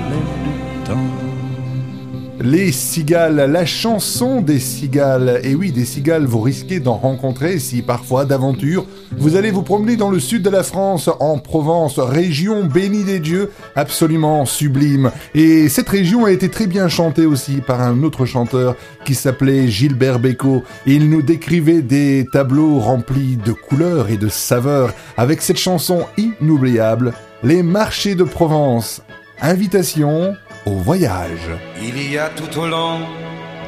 Les 2.41 2.71
cigales, 2.71 3.51
la 3.51 3.67
chanson 3.67 4.41
des 4.41 4.61
cigales. 4.61 5.41
Et 5.43 5.57
oui, 5.57 5.73
des 5.73 5.85
cigales, 5.85 6.25
vous 6.25 6.41
risquez 6.41 6.79
d'en 6.79 6.95
rencontrer 6.95 7.59
si 7.59 7.83
parfois 7.83 8.25
d'aventure 8.25 8.87
vous 9.17 9.35
allez 9.35 9.51
vous 9.51 9.63
promener 9.63 9.97
dans 9.97 10.11
le 10.11 10.21
sud 10.21 10.43
de 10.43 10.51
la 10.51 10.63
France, 10.63 11.11
en 11.19 11.39
Provence, 11.39 11.99
région 11.99 12.65
bénie 12.65 13.03
des 13.03 13.19
dieux, 13.19 13.51
absolument 13.75 14.45
sublime. 14.47 15.11
Et 15.35 15.69
cette 15.69 15.89
région 15.89 16.27
a 16.27 16.31
été 16.31 16.49
très 16.49 16.69
bien 16.69 16.89
chantée 16.89 17.27
aussi 17.27 17.57
par 17.57 17.81
un 17.81 18.05
autre 18.05 18.25
chanteur 18.25 18.77
qui 19.05 19.17
s'appelait 19.17 19.67
Gilbert 19.67 20.21
Bécaud. 20.21 20.63
Il 20.87 21.11
nous 21.11 21.23
décrivait 21.23 21.83
des 21.83 22.25
tableaux 22.33 22.79
remplis 22.79 23.37
de 23.37 23.53
couleurs 23.53 24.11
et 24.11 24.17
de 24.17 24.29
saveurs 24.29 24.95
avec 25.17 25.43
cette 25.43 25.59
chanson 25.59 26.05
inoubliable, 26.17 27.15
Les 27.43 27.65
marchés 27.65 28.15
de 28.15 28.25
Provence. 28.25 29.03
Invitation 29.41 30.37
voyage. 30.77 31.51
Il 31.81 32.11
y 32.11 32.19
a 32.19 32.29
tout 32.29 32.59
au 32.59 32.67
long 32.67 33.01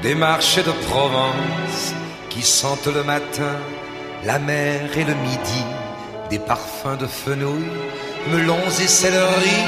des 0.02 0.14
marchés 0.14 0.62
de 0.62 0.72
Provence 0.88 1.94
qui 2.28 2.42
sentent 2.42 2.86
le 2.86 3.02
matin 3.02 3.56
la 4.24 4.38
mer 4.38 4.82
et 4.96 5.04
le 5.04 5.14
midi, 5.14 5.64
des 6.28 6.38
parfums 6.38 6.98
de 6.98 7.06
fenouil, 7.06 7.64
melons 8.30 8.68
et 8.68 8.86
céleri, 8.86 9.62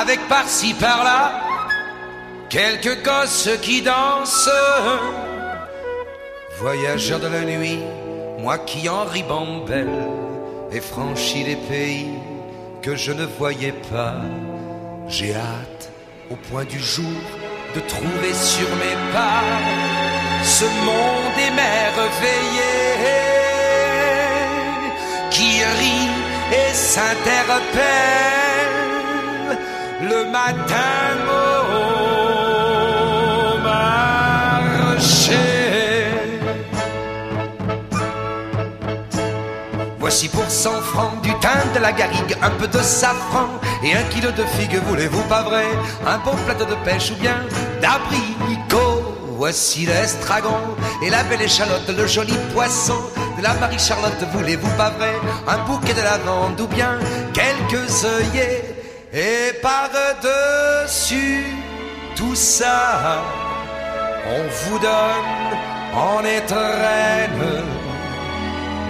avec 0.00 0.20
par-ci 0.28 0.74
par-là 0.74 1.40
quelques 2.50 3.02
gosses 3.02 3.50
qui 3.62 3.82
dansent. 3.82 4.50
Voyageur 6.58 7.20
de 7.20 7.28
la 7.28 7.44
nuit, 7.44 7.80
moi 8.38 8.58
qui 8.58 8.88
en 8.88 9.04
ribambelle 9.04 9.88
ai 10.72 10.80
franchi 10.80 11.44
les 11.44 11.56
pays 11.56 12.08
que 12.82 12.96
je 12.96 13.12
ne 13.12 13.24
voyais 13.24 13.74
pas. 13.90 14.16
J'ai 15.08 15.34
hâte, 15.34 15.90
au 16.30 16.36
point 16.36 16.64
du 16.64 16.78
jour, 16.78 17.22
de 17.74 17.80
trouver 17.80 18.34
sur 18.34 18.68
mes 18.76 18.96
pas 19.12 19.42
ce 20.42 20.64
monde 20.64 21.38
émerveillé 21.50 22.74
qui 25.30 25.64
rit 25.78 26.10
et 26.52 26.74
s'interpelle 26.74 27.68
le 30.02 30.30
matin 30.30 30.98
Voici 40.08 40.30
pour 40.30 40.50
100 40.50 40.80
francs 40.80 41.20
du 41.20 41.28
thym, 41.34 41.70
de 41.74 41.80
la 41.80 41.92
garrigue, 41.92 42.34
un 42.40 42.48
peu 42.48 42.66
de 42.66 42.78
safran 42.78 43.46
et 43.84 43.94
un 43.94 44.02
kilo 44.04 44.30
de 44.30 44.42
figues, 44.42 44.80
voulez-vous 44.86 45.20
pas 45.24 45.42
vrai? 45.42 45.66
Un 46.06 46.16
bon 46.16 46.34
plateau 46.46 46.64
de 46.64 46.76
pêche 46.76 47.10
ou 47.10 47.16
bien 47.16 47.44
d'abricots 47.82 49.02
Voici 49.36 49.84
l'estragon 49.84 50.56
et 51.02 51.10
la 51.10 51.24
belle 51.24 51.42
échalote, 51.42 51.86
le 51.94 52.06
joli 52.06 52.32
poisson 52.54 52.96
de 53.36 53.42
la 53.42 53.52
Marie-Charlotte, 53.52 54.24
voulez-vous 54.32 54.70
pas 54.78 54.88
vrai? 54.88 55.12
Un 55.46 55.58
bouquet 55.66 55.92
de 55.92 56.00
lavande 56.00 56.58
ou 56.58 56.66
bien 56.68 56.98
quelques 57.34 58.06
œillets 58.06 58.64
et 59.12 59.52
par-dessus 59.60 61.44
tout 62.16 62.34
ça, 62.34 63.22
on 64.26 64.70
vous 64.70 64.78
donne 64.78 65.58
en 65.94 66.24
étrenne 66.24 67.62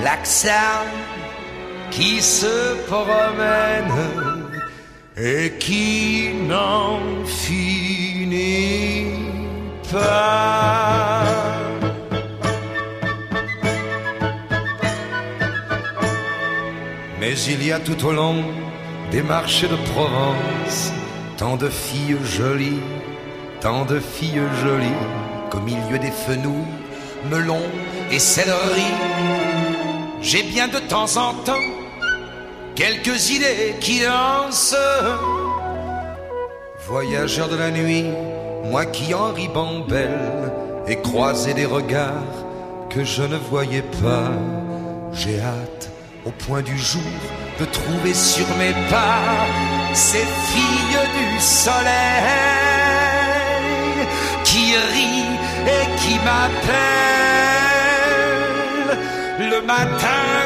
l'accent 0.05 1.08
qui 1.91 2.21
se 2.21 2.77
promène 2.87 3.93
et 5.17 5.53
qui 5.59 6.31
n'en 6.49 7.01
finit 7.27 9.15
pas. 9.93 11.25
Mais 17.21 17.35
il 17.41 17.65
y 17.65 17.73
a 17.73 17.81
tout 17.81 18.07
au 18.07 18.13
long 18.13 18.45
des 19.11 19.23
marchés 19.23 19.69
de 19.69 19.77
Provence 19.93 20.93
tant 21.37 21.57
de 21.57 21.69
filles 21.69 22.19
jolies, 22.25 22.81
tant 23.61 23.85
de 23.85 24.01
filles 24.01 24.43
jolies 24.63 25.03
qu'au 25.51 25.61
milieu 25.61 25.99
des 25.99 26.11
fenouilles, 26.11 26.67
melons 27.31 27.69
et 28.11 28.19
céleri. 28.19 28.93
J'ai 30.21 30.43
bien 30.43 30.69
de 30.69 30.79
temps 30.79 31.17
en 31.17 31.33
temps 31.45 31.78
quelques 32.79 33.31
idées 33.31 33.75
qui 33.81 34.03
lancent. 34.05 34.77
Voyageur 36.87 37.49
de 37.49 37.57
la 37.57 37.73
nuit, 37.73 38.05
moi 38.67 38.87
qui 38.87 39.13
en 39.15 39.33
ribambelle 39.33 40.53
et 40.87 40.97
croisé 41.01 41.55
des 41.55 41.67
regards 41.67 42.45
que 42.89 43.03
je 43.05 43.23
ne 43.23 43.37
voyais 43.37 43.83
pas, 44.03 44.31
j'ai 45.13 45.41
hâte 45.41 45.91
au 46.25 46.31
point 46.31 46.63
du 46.63 46.79
jour 46.79 47.03
de 47.59 47.65
trouver 47.65 48.15
sur 48.15 48.47
mes 48.57 48.75
pas 48.89 49.49
ces 49.93 50.27
filles 50.49 51.07
du 51.19 51.41
soleil 51.41 51.79
qui 54.45 54.77
rient 54.95 55.37
et 55.77 55.85
qui 56.01 56.15
m'appellent 56.27 56.69
le 59.51 59.61
matin 59.67 60.39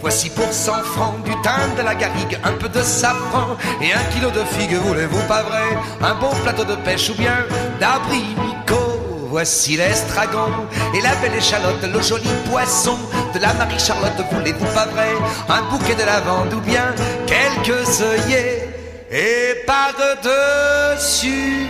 Voici 0.00 0.30
pour 0.30 0.52
100 0.52 0.72
francs 0.84 1.22
du 1.24 1.32
thym, 1.42 1.74
de 1.76 1.82
la 1.82 1.94
garrigue, 1.94 2.38
un 2.42 2.52
peu 2.52 2.68
de 2.68 2.82
safran 2.82 3.56
et 3.80 3.92
un 3.92 4.02
kilo 4.12 4.30
de 4.30 4.42
figues, 4.44 4.74
voulez-vous 4.74 5.22
pas 5.28 5.42
vrai? 5.42 5.76
Un 6.00 6.14
bon 6.14 6.30
plateau 6.42 6.64
de 6.64 6.74
pêche 6.76 7.10
ou 7.10 7.14
bien 7.14 7.44
d'abricot? 7.78 9.26
Voici 9.28 9.76
l'estragon 9.76 10.48
et 10.94 11.02
la 11.02 11.14
belle 11.16 11.36
échalote, 11.36 11.82
le 11.82 12.00
joli 12.00 12.30
poisson 12.50 12.98
de 13.34 13.38
la 13.38 13.52
Marie-Charlotte, 13.52 14.18
voulez-vous 14.32 14.74
pas 14.74 14.86
vrai? 14.86 15.10
Un 15.48 15.62
bouquet 15.70 15.94
de 15.94 16.04
lavande 16.04 16.54
ou 16.54 16.60
bien 16.60 16.94
quelques 17.26 18.00
œillets 18.00 18.66
et 19.10 19.64
par-dessus 19.66 21.66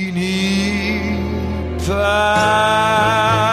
pas. 1.87 3.47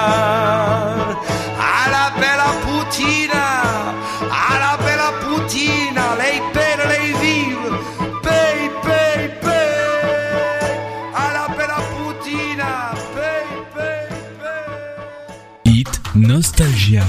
Nostalgia. 16.15 17.05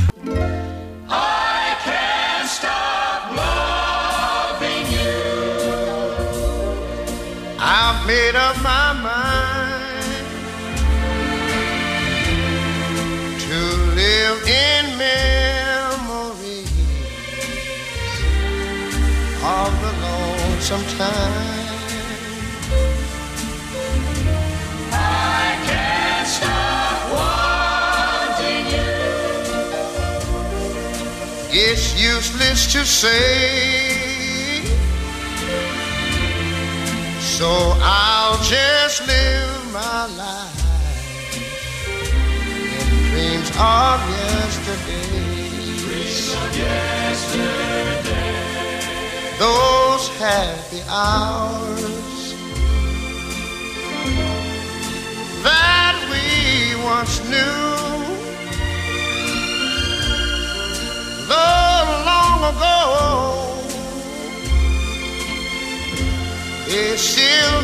Made 8.08 8.36
up 8.36 8.56
my 8.62 8.94
mind 9.02 10.04
to 13.40 13.60
live 13.96 14.48
in 14.48 14.76
of 19.46 19.82
the 19.82 19.92
lonesome 20.02 20.84
time. 20.98 21.55
Useless 32.50 32.74
to 32.74 32.86
say, 32.86 34.62
so 37.20 37.50
I'll 37.82 38.38
just 38.44 39.08
live 39.08 39.74
my 39.74 40.06
life 40.18 41.38
in 43.14 43.42
dreams 43.42 43.50
of 43.58 44.10
yesterday. 44.10 44.96
Those 49.40 50.08
happy 50.20 50.82
hours 50.88 52.36
that 55.44 55.98
we 56.12 56.84
once 56.84 57.20
knew. 57.30 57.65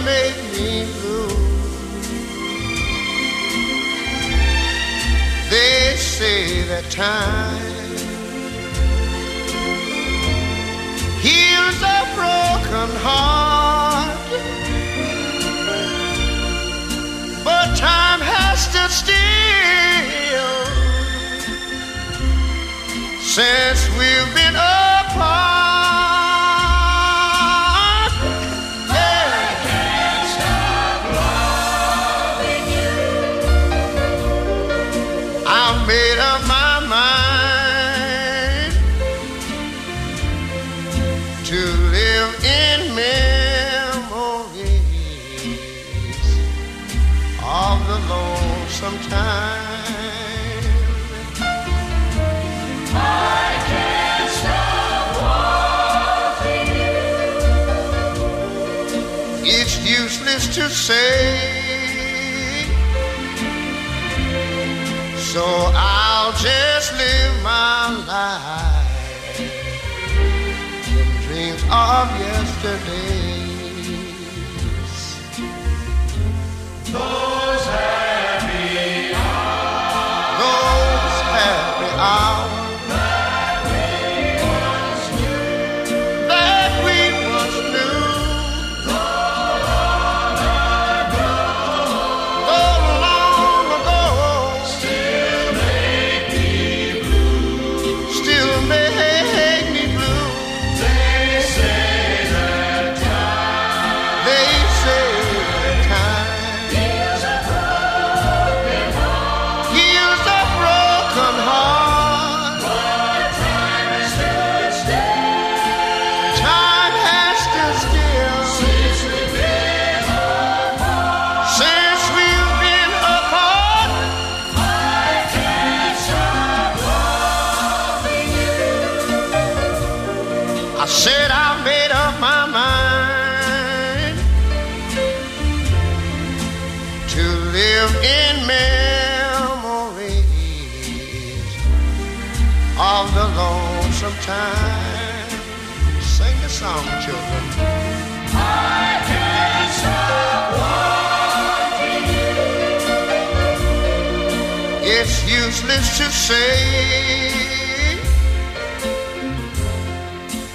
Make 0.03 0.35
me 0.53 0.85
blue. 0.99 1.27
They 5.49 5.95
say 5.97 6.63
that 6.71 6.89
time 6.89 7.71
heals 11.21 11.79
a 11.81 11.99
broken 12.15 12.89
heart, 13.05 14.17
but 17.43 17.75
time 17.77 18.21
has 18.21 18.57
stood 18.67 18.91
still 18.91 19.21
since 23.21 23.89
we've 23.97 24.33
been 24.35 24.55
apart. 24.55 24.80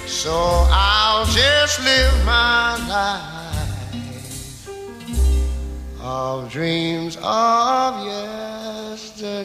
So 0.07 0.33
I'll 0.71 1.25
just 1.25 1.79
live 1.83 2.25
my 2.25 2.75
life 2.89 4.67
of 6.01 6.51
dreams 6.51 7.17
of 7.23 8.05
yesterday. 8.05 9.37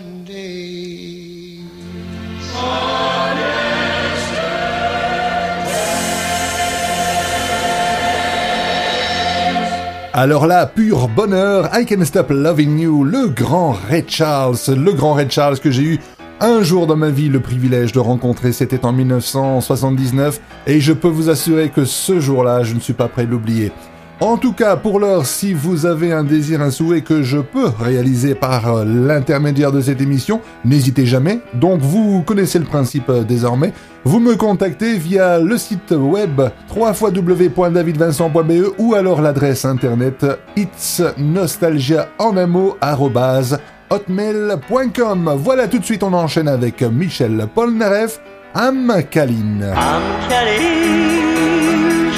Alors 10.15 10.47
là, 10.47 10.67
pur 10.67 11.09
bonheur, 11.09 11.71
I 11.73 11.87
Can 11.87 12.05
Stop 12.05 12.27
Loving 12.31 12.79
You, 12.79 13.03
le 13.03 13.29
grand 13.29 13.73
Ray 13.89 14.05
Charles, 14.07 14.59
le 14.69 14.93
grand 14.93 15.15
Ray 15.15 15.31
Charles 15.31 15.59
que 15.59 15.71
j'ai 15.71 15.83
eu 15.83 16.01
un 16.43 16.63
jour 16.63 16.87
dans 16.89 16.97
ma 16.97 17.11
vie 17.11 17.29
le 17.29 17.39
privilège 17.39 17.93
de 17.93 18.01
rencontrer, 18.01 18.53
c'était 18.53 18.85
en 18.85 18.93
1979, 18.93 20.41
et 20.67 20.81
je 20.81 20.93
peux 20.93 21.09
vous 21.09 21.31
assurer 21.31 21.69
que 21.69 21.85
ce 21.85 22.19
jour-là, 22.19 22.65
je 22.65 22.75
ne 22.75 22.81
suis 22.81 22.95
pas 22.95 23.07
prêt 23.07 23.27
de 23.27 23.31
l'oublier. 23.31 23.71
En 24.21 24.37
tout 24.37 24.53
cas, 24.53 24.77
pour 24.77 25.01
l'heure, 25.01 25.27
si 25.27 25.53
vous 25.53 25.87
avez 25.87 26.13
un 26.13 26.23
désir, 26.23 26.61
un 26.61 26.71
souhait 26.71 27.01
que 27.01 27.23
je 27.23 27.39
peux 27.39 27.67
réaliser 27.67 28.37
par 28.37 28.73
euh, 28.73 28.85
l'intermédiaire 28.85 29.73
de 29.73 29.81
cette 29.81 30.01
émission, 30.01 30.41
n'hésitez 30.65 31.07
jamais. 31.07 31.41
Donc 31.55 31.81
vous 31.81 32.23
connaissez 32.23 32.61
le 32.61 32.65
principe 32.65 33.09
euh, 33.09 33.25
désormais. 33.25 33.73
Vous 34.05 34.21
me 34.21 34.37
contactez 34.37 34.97
via 34.97 35.41
le 35.41 35.59
site 35.59 35.91
web 35.91 36.41
www.davidvincent.be 36.75 38.75
ou 38.79 38.95
alors 38.95 39.23
l'adresse 39.23 39.65
internet 39.65 40.25
itsnostalgia 40.57 42.09
en 42.19 42.37
un 42.37 42.47
hotmail.com. 43.93 45.35
Voilà 45.37 45.69
tout 45.69 45.79
de 45.79 45.85
suite 45.85 46.03
on 46.03 46.13
enchaîne 46.13 46.49
avec 46.49 46.83
Michel 46.83 47.47
Polnareff, 47.55 48.21
Am 48.55 49.03
Kaline. 49.11 49.65
Am 49.77 50.03
Kaline, 50.29 52.11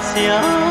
ma 0.00 0.69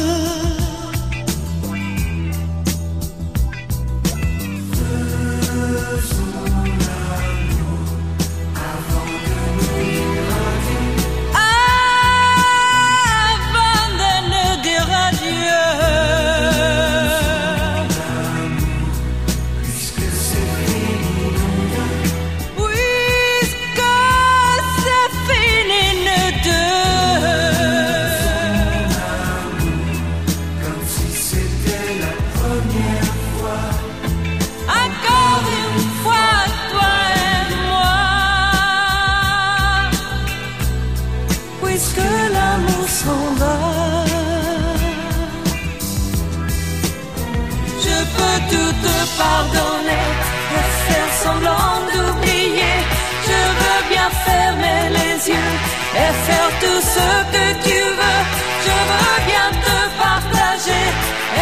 Et 56.04 56.14
faire 56.28 56.52
tout 56.62 56.82
ce 56.96 57.08
que 57.34 57.46
tu 57.68 57.80
veux. 58.00 58.22
Je 58.66 58.76
veux 58.90 59.20
bien 59.32 59.48
te 59.66 59.78
partager 60.06 60.86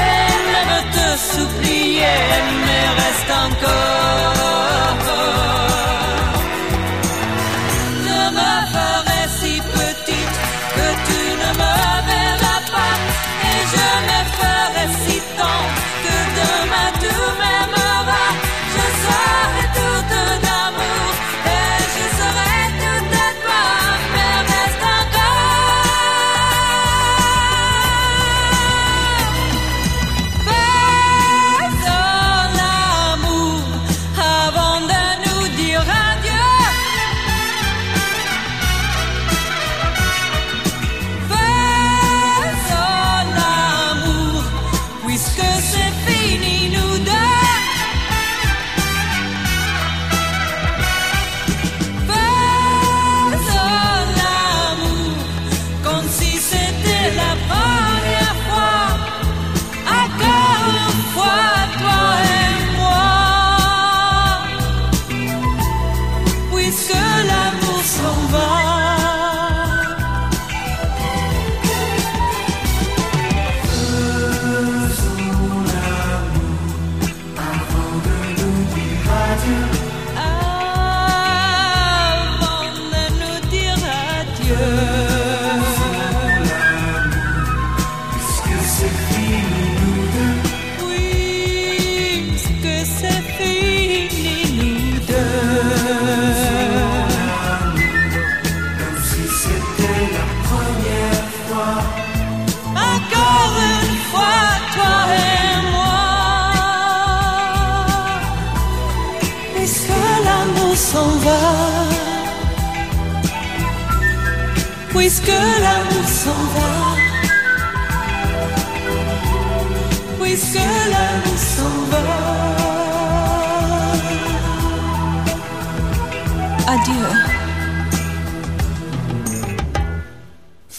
et 0.03 0.31
même 0.53 0.77
te 0.95 1.07
supplier, 1.33 2.19
mais 2.65 2.85
reste 3.01 3.31
encore. 3.45 4.42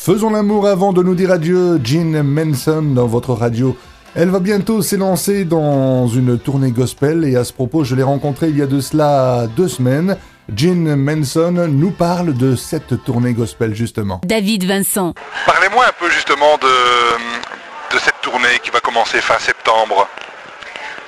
Faisons 0.04 0.28
l'amour 0.28 0.66
avant 0.66 0.92
de 0.92 1.02
nous 1.02 1.14
dire 1.14 1.30
adieu, 1.30 1.80
Jean 1.82 2.22
Manson 2.22 2.82
dans 2.82 3.06
votre 3.06 3.32
radio. 3.32 3.74
Elle 4.14 4.28
va 4.28 4.38
bientôt 4.38 4.82
s'élancer 4.82 5.46
dans 5.46 6.08
une 6.08 6.38
tournée 6.38 6.72
gospel 6.72 7.24
et 7.24 7.36
à 7.36 7.44
ce 7.44 7.54
propos, 7.54 7.84
je 7.84 7.94
l'ai 7.94 8.02
rencontrée 8.02 8.50
il 8.50 8.58
y 8.58 8.60
a 8.60 8.66
de 8.66 8.82
cela 8.82 9.46
deux 9.56 9.66
semaines. 9.66 10.18
Jean 10.54 10.94
Manson 10.98 11.52
nous 11.70 11.90
parle 11.90 12.34
de 12.34 12.54
cette 12.54 13.02
tournée 13.04 13.32
gospel 13.32 13.74
justement. 13.74 14.20
David 14.24 14.66
Vincent. 14.66 15.14
Parlez-moi 15.46 15.86
un 15.86 15.92
peu 15.98 16.10
justement 16.10 16.58
de, 16.58 17.94
de 17.96 17.98
cette 17.98 18.20
tournée 18.20 18.60
qui 18.62 18.68
va 18.68 18.80
commencer 18.80 19.22
fin 19.22 19.38
septembre. 19.38 20.06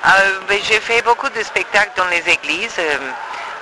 Euh, 0.07 0.09
j'ai 0.67 0.79
fait 0.79 1.03
beaucoup 1.05 1.29
de 1.29 1.43
spectacles 1.43 1.91
dans 1.97 2.07
les 2.07 2.33
églises 2.33 2.79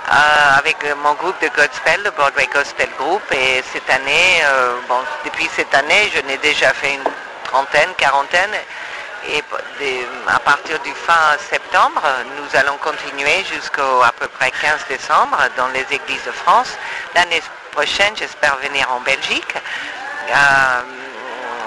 euh, 0.08 0.58
avec 0.60 0.78
euh, 0.84 0.94
mon 1.04 1.14
groupe 1.14 1.42
de 1.42 1.48
gospel, 1.48 2.00
le 2.04 2.12
Broadway 2.12 2.48
Gospel 2.54 2.90
Group. 3.00 3.24
Et 3.32 3.64
cette 3.74 3.90
année, 3.90 4.44
euh, 4.44 4.76
bon, 4.88 5.00
depuis 5.24 5.50
cette 5.56 5.74
année, 5.74 6.12
je 6.14 6.22
n'ai 6.28 6.38
déjà 6.38 6.72
fait 6.74 6.94
une 6.94 7.04
trentaine, 7.46 7.90
quarantaine. 7.98 8.52
Et 9.28 9.44
à 10.28 10.40
partir 10.40 10.80
du 10.82 10.92
fin 10.92 11.36
septembre, 11.50 12.04
nous 12.38 12.60
allons 12.60 12.78
continuer 12.78 13.44
jusqu'au 13.52 14.04
à 14.04 14.12
peu 14.20 14.28
près 14.28 14.52
15 14.52 14.86
décembre 14.88 15.38
dans 15.58 15.70
les 15.70 15.86
églises 15.90 16.24
de 16.28 16.32
France. 16.32 16.78
L'année 17.16 17.42
prochaine, 17.72 18.16
j'espère 18.16 18.56
venir 18.58 18.88
en 18.92 19.00
Belgique. 19.00 19.56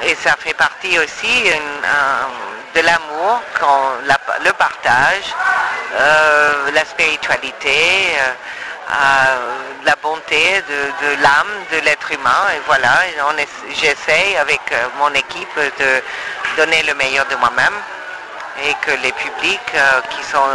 Et 0.03 0.15
ça 0.15 0.37
fait 0.39 0.55
partie 0.55 1.01
aussi 1.01 1.51
de 2.75 2.81
l'amour, 2.81 3.41
le 4.45 4.53
partage, 4.53 5.35
euh, 5.95 6.71
la 6.73 6.85
spiritualité, 6.85 8.17
euh, 8.21 9.35
la 9.85 9.97
bonté 10.03 10.63
de, 10.69 11.23
l'âme, 11.23 11.55
de 11.73 11.79
l'être 11.85 12.11
humain. 12.13 12.45
Et 12.55 12.61
voilà, 12.67 12.95
j'essaye 13.75 14.37
avec 14.37 14.61
euh, 14.73 14.87
mon 14.99 15.13
équipe 15.15 15.59
de 15.79 16.03
donner 16.57 16.83
le 16.83 16.95
meilleur 16.95 17.27
de 17.27 17.37
moi-même 17.37 17.75
et 18.65 18.75
que 18.85 18.91
les 19.03 19.13
publics 19.13 19.73
qui 20.11 20.23
sont 20.25 20.51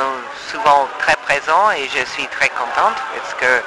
souvent 0.52 0.90
très 1.00 1.16
présents 1.18 1.72
et 1.72 1.88
je 1.88 2.04
suis 2.12 2.28
très 2.28 2.50
contente 2.50 2.98
parce 3.16 3.34
que 3.36 3.64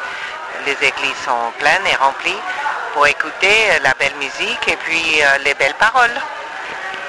les 0.67 0.77
églises 0.87 1.17
sont 1.25 1.53
pleines 1.59 1.87
et 1.91 1.97
remplies 1.97 2.43
pour 2.93 3.07
écouter 3.07 3.79
la 3.83 3.95
belle 3.95 4.15
musique 4.17 4.69
et 4.69 4.77
puis 4.77 5.23
les 5.43 5.55
belles 5.55 5.75
paroles. 5.79 6.21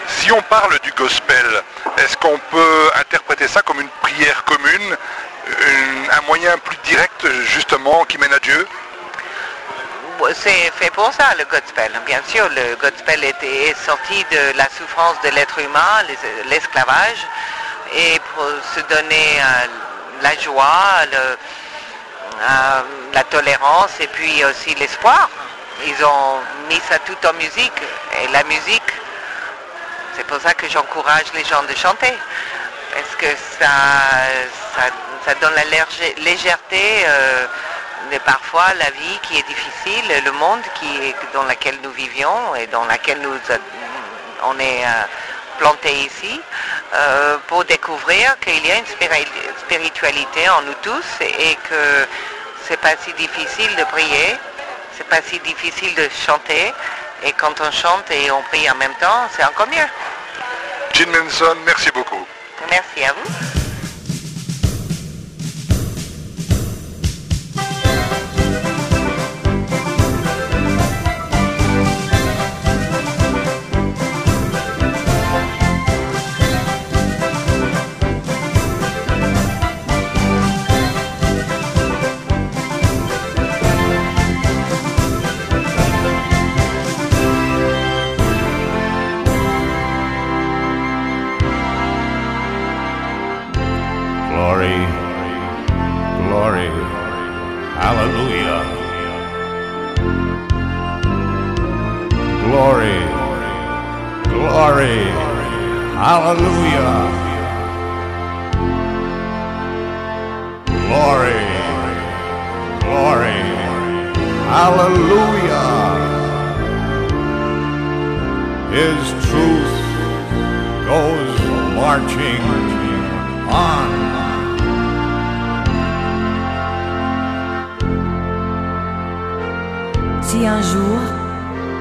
Si 0.08 0.32
on 0.32 0.41
parle 0.43 0.80
du 0.80 0.91
gospel, 0.93 1.64
est-ce 1.97 2.16
qu'on 2.18 2.38
peut 2.51 2.91
interpréter 2.95 3.47
ça 3.47 3.62
comme 3.62 3.80
une 3.82 3.89
prière 4.01 4.43
commune, 4.45 4.97
une- 5.47 6.10
un 6.12 6.22
moyen 6.28 6.58
plus 6.60 6.78
direct 6.84 7.26
justement 7.45 8.05
qui 8.05 8.18
mène 8.18 8.34
à 8.34 8.39
Dieu? 8.39 8.68
C'est 10.34 10.72
fait 10.80 10.89
pour 10.91 11.14
ça 11.14 11.26
le 11.38 11.45
gospel. 11.45 11.91
Bien 12.05 12.22
sûr, 12.28 12.49
le 12.49 12.76
gospel 12.76 13.24
est 13.24 13.86
sorti 13.86 14.26
de 14.32 14.58
la 14.58 14.68
souffrance 14.78 15.16
de 15.24 15.30
l'être 15.30 15.60
humain, 15.60 16.03
les- 16.08 16.49
l'esclavage, 16.49 17.22
et 17.93 18.20
pour 18.34 18.45
se 18.74 18.80
donner 18.93 19.39
euh, 19.39 19.68
la 20.22 20.36
joie, 20.39 21.05
euh, 21.14 21.36
la 23.14 23.24
tolérance 23.26 23.91
et 23.99 24.08
puis 24.08 24.43
aussi 24.45 24.74
l'espoir. 24.76 25.30
Ils 25.86 26.03
ont 26.03 26.39
mis 26.70 26.82
ça 26.89 26.97
tout 26.99 27.18
en 27.28 27.34
musique. 27.34 27.80
Et 28.20 28.28
la 28.30 28.43
musique, 28.45 28.91
c'est 30.18 30.26
pour 30.26 30.41
ça 30.41 30.53
que 30.53 30.68
j'encourage 30.68 31.26
les 31.36 31.45
gens 31.45 31.63
de 31.63 31.76
chanter. 31.76 32.13
Parce 32.93 33.15
que 33.18 33.28
ça, 33.59 33.70
ça, 35.26 35.36
donne 35.36 35.53
la 35.53 35.65
légè- 35.65 36.18
légèreté 36.18 37.05
euh, 37.05 37.45
de 38.11 38.18
parfois 38.20 38.74
la 38.80 38.89
vie 38.91 39.20
qui 39.24 39.38
est 39.38 39.47
difficile, 39.47 40.24
le 40.26 40.32
monde 40.32 40.61
qui 40.80 40.88
est, 41.09 41.15
dans 41.34 41.43
lequel 41.43 41.78
nous 41.84 41.91
vivions 41.91 42.55
et 42.55 42.65
dans 42.68 42.86
lequel 42.86 43.20
nous, 43.22 43.34
on 44.43 44.57
est 44.59 44.84
euh, 44.86 44.89
planté 45.59 45.91
ici, 45.91 46.41
euh, 46.95 47.38
pour 47.47 47.63
découvrir 47.65 48.36
qu'il 48.39 48.65
y 48.65 48.72
a 48.72 48.78
une 48.78 48.86
spiri- 48.86 49.28
spiritualité 49.59 50.49
en 50.49 50.61
nous 50.63 50.76
tous 50.82 51.05
et 51.22 51.55
que 51.70 52.07
c'est 52.68 52.78
pas 52.80 52.95
si 53.03 53.13
difficile 53.13 53.76
de 53.76 53.84
prier, 53.86 54.36
c'est 54.97 55.07
pas 55.07 55.22
si 55.22 55.39
difficile 55.39 55.93
de 55.95 56.09
chanter. 56.26 56.74
Et 57.24 57.32
quand 57.34 57.59
on 57.61 57.72
chante 57.72 58.09
et 58.11 58.32
on 58.32 58.41
prie 58.43 58.70
en 58.70 58.76
même 58.76 58.93
temps, 58.99 59.28
c'est 59.36 59.43
encore 59.43 59.68
mieux. 59.68 59.88
Jean 60.93 61.09
Manson, 61.11 61.55
merci 61.65 61.89
beaucoup. 61.91 62.26
Merci 62.70 63.03
à 63.03 63.13
vous. 63.13 63.57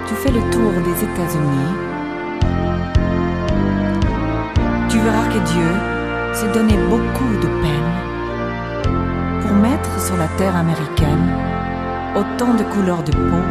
Tu 0.09 0.15
fais 0.15 0.31
le 0.31 0.41
tour 0.51 0.73
des 0.73 1.05
États-Unis, 1.05 1.73
tu 4.89 4.99
verras 4.99 5.27
que 5.29 5.39
Dieu 5.53 5.71
s'est 6.33 6.53
donné 6.53 6.75
beaucoup 6.89 7.35
de 7.43 7.49
peine 7.63 7.93
pour 9.41 9.53
mettre 9.53 10.01
sur 10.01 10.17
la 10.17 10.29
terre 10.39 10.57
américaine 10.57 11.33
autant 12.15 12.55
de 12.55 12.63
couleurs 12.63 13.03
de 13.03 13.13
peau 13.13 13.45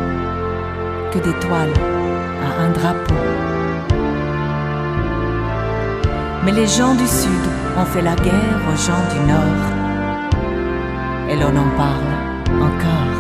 que 1.12 1.20
d'étoiles 1.20 1.74
à 2.44 2.64
un 2.64 2.70
drapeau. 2.72 3.16
Mais 6.44 6.52
les 6.52 6.68
gens 6.68 6.94
du 6.94 7.08
Sud 7.08 7.46
ont 7.78 7.86
fait 7.86 8.02
la 8.02 8.16
guerre 8.16 8.62
aux 8.70 8.78
gens 8.78 9.06
du 9.14 9.20
Nord. 9.32 9.66
Et 11.30 11.36
l'on 11.36 11.56
en 11.60 11.70
parle 11.76 12.12
encore. 12.62 13.15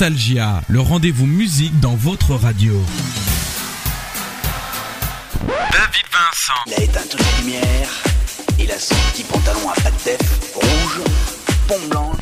Nostalgia, 0.00 0.62
le 0.68 0.78
rendez-vous 0.78 1.26
musique 1.26 1.80
dans 1.80 1.96
votre 1.96 2.36
radio. 2.36 2.72
David 5.44 6.06
Vincent. 6.12 6.62
Il 6.68 6.74
a 6.74 6.82
éteint 6.84 7.00
toutes 7.10 7.18
les 7.18 7.42
lumières. 7.42 7.90
Il 8.60 8.70
a 8.70 8.78
son 8.78 8.94
petit 9.10 9.24
pantalon 9.24 9.68
à 9.70 9.90
def 9.90 10.54
rouge, 10.54 11.02
pont 11.66 11.88
blanc. 11.90 12.12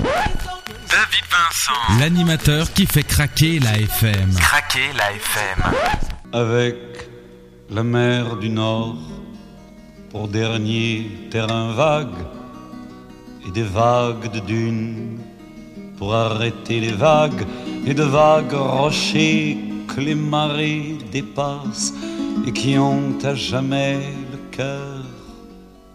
David 0.88 1.24
Vincent. 1.30 2.00
L'animateur 2.00 2.72
qui 2.72 2.86
fait 2.86 3.02
craquer 3.02 3.58
la 3.58 3.78
FM. 3.78 4.34
Craquer 4.36 4.94
la 4.96 5.12
FM. 5.12 5.74
avec 6.32 6.76
la 7.68 7.82
mer 7.82 8.36
du 8.36 8.48
Nord 8.48 8.96
pour 10.10 10.28
dernier 10.28 11.28
terrain 11.30 11.74
vague 11.74 12.24
et 13.46 13.50
des 13.50 13.64
vagues 13.64 14.32
de 14.32 14.40
dunes 14.40 15.18
pour 15.96 16.14
arrêter 16.14 16.80
les 16.80 16.92
vagues 16.92 17.46
et 17.86 17.94
de 17.94 18.02
vagues 18.02 18.52
rochers 18.52 19.58
que 19.88 20.00
les 20.00 20.14
marées 20.14 20.98
dépassent 21.10 21.94
et 22.46 22.52
qui 22.52 22.78
ont 22.78 23.18
à 23.24 23.34
jamais 23.34 24.00
le 24.32 24.38
cœur 24.50 25.02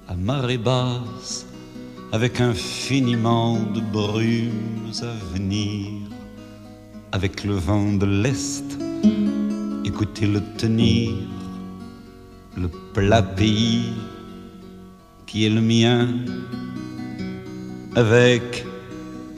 à 0.08 0.16
marée 0.16 0.58
basse 0.58 1.46
avec 2.12 2.42
infiniment 2.42 3.60
de 3.74 3.80
brumes 3.80 4.92
à 5.02 5.34
venir 5.34 5.92
avec 7.12 7.44
le 7.44 7.54
vent 7.54 7.94
de 7.94 8.06
l'Est 8.06 8.78
écoutez-le 10.02 10.42
tenir, 10.58 11.12
le 12.58 12.68
plat 12.94 13.22
pays 13.22 13.94
qui 15.28 15.46
est 15.46 15.50
le 15.50 15.62
mien, 15.62 16.08
avec 17.96 18.66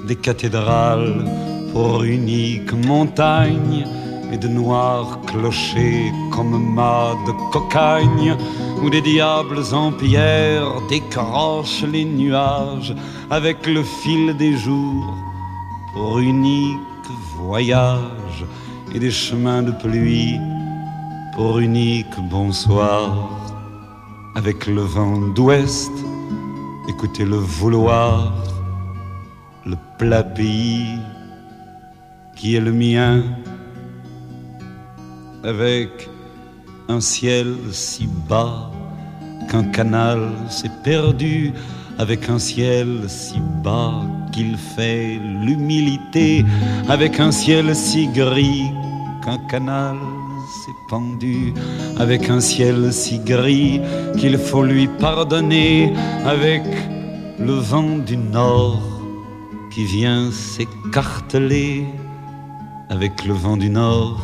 des 0.08 0.16
cathédrales 0.16 1.26
pour 1.72 2.04
unique 2.04 2.74
montagne 2.74 3.86
et 4.32 4.38
de 4.38 4.48
noirs 4.48 5.20
clochers 5.28 6.12
comme 6.32 6.74
mâts 6.74 7.16
de 7.28 7.34
cocagne, 7.52 8.36
où 8.82 8.90
des 8.90 9.02
diables 9.02 9.64
en 9.74 9.92
pierre 9.92 10.82
décrochent 10.90 11.86
les 11.92 12.06
nuages 12.06 12.96
avec 13.30 13.66
le 13.68 13.84
fil 13.84 14.36
des 14.38 14.58
jours 14.58 15.14
pour 15.94 16.20
unique 16.20 16.80
voyage 17.38 18.46
et 18.94 19.00
des 19.00 19.12
chemins 19.12 19.64
de 19.64 19.72
pluie 19.72 20.40
pour 21.36 21.60
unique 21.60 22.16
bonsoir. 22.30 23.30
Avec 24.36 24.66
le 24.66 24.82
vent 24.82 25.18
d'ouest 25.36 25.92
écoutez 26.90 27.24
le 27.24 27.38
vouloir 27.38 28.34
plat 30.04 30.22
pays 30.22 31.00
qui 32.36 32.58
est 32.58 32.60
le 32.60 32.74
mien 32.74 33.24
avec 35.46 36.10
un 36.90 37.00
ciel 37.00 37.48
si 37.72 38.10
bas 38.30 38.70
qu'un 39.50 39.64
canal 39.78 40.20
s'est 40.50 40.78
perdu 40.84 41.54
avec 42.00 42.28
un 42.28 42.38
ciel 42.38 42.90
si 43.08 43.40
bas 43.64 44.02
qu'il 44.34 44.58
fait 44.76 45.22
l'humilité 45.46 46.44
avec 46.90 47.22
un 47.22 47.32
ciel 47.32 47.74
si 47.74 48.08
gris 48.08 48.72
qu'un 49.24 49.38
canal 49.54 49.96
s'est 50.60 50.80
pendu 50.90 51.54
avec 51.98 52.30
un 52.30 52.42
ciel 52.42 52.92
si 52.92 53.20
gris 53.20 53.80
qu'il 54.18 54.38
faut 54.38 54.64
lui 54.64 54.90
pardonner 55.00 55.94
avec 56.26 56.64
le 57.40 57.54
vent 57.54 58.00
du 58.00 58.18
nord 58.18 58.93
qui 59.74 59.86
vient 59.86 60.30
s'écarteler 60.32 61.86
avec 62.90 63.26
le 63.26 63.34
vent 63.34 63.58
du 63.58 63.72
nord. 63.72 64.22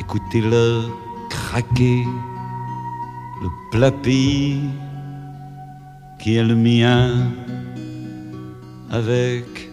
Écoutez-le 0.00 0.82
craquer 1.30 2.04
le 3.42 3.48
plat 3.70 3.92
qui 6.18 6.36
est 6.36 6.42
le 6.42 6.56
mien, 6.56 7.30
avec 8.90 9.70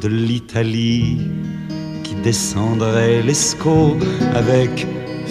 de 0.00 0.08
l'Italie 0.08 1.20
qui 2.02 2.14
descendrait 2.16 3.22
l'escaut, 3.22 3.96
avec 4.34 4.86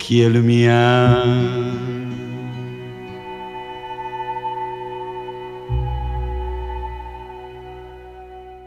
qui 0.00 0.22
est 0.22 0.28
le 0.28 0.42
mien? 0.42 1.22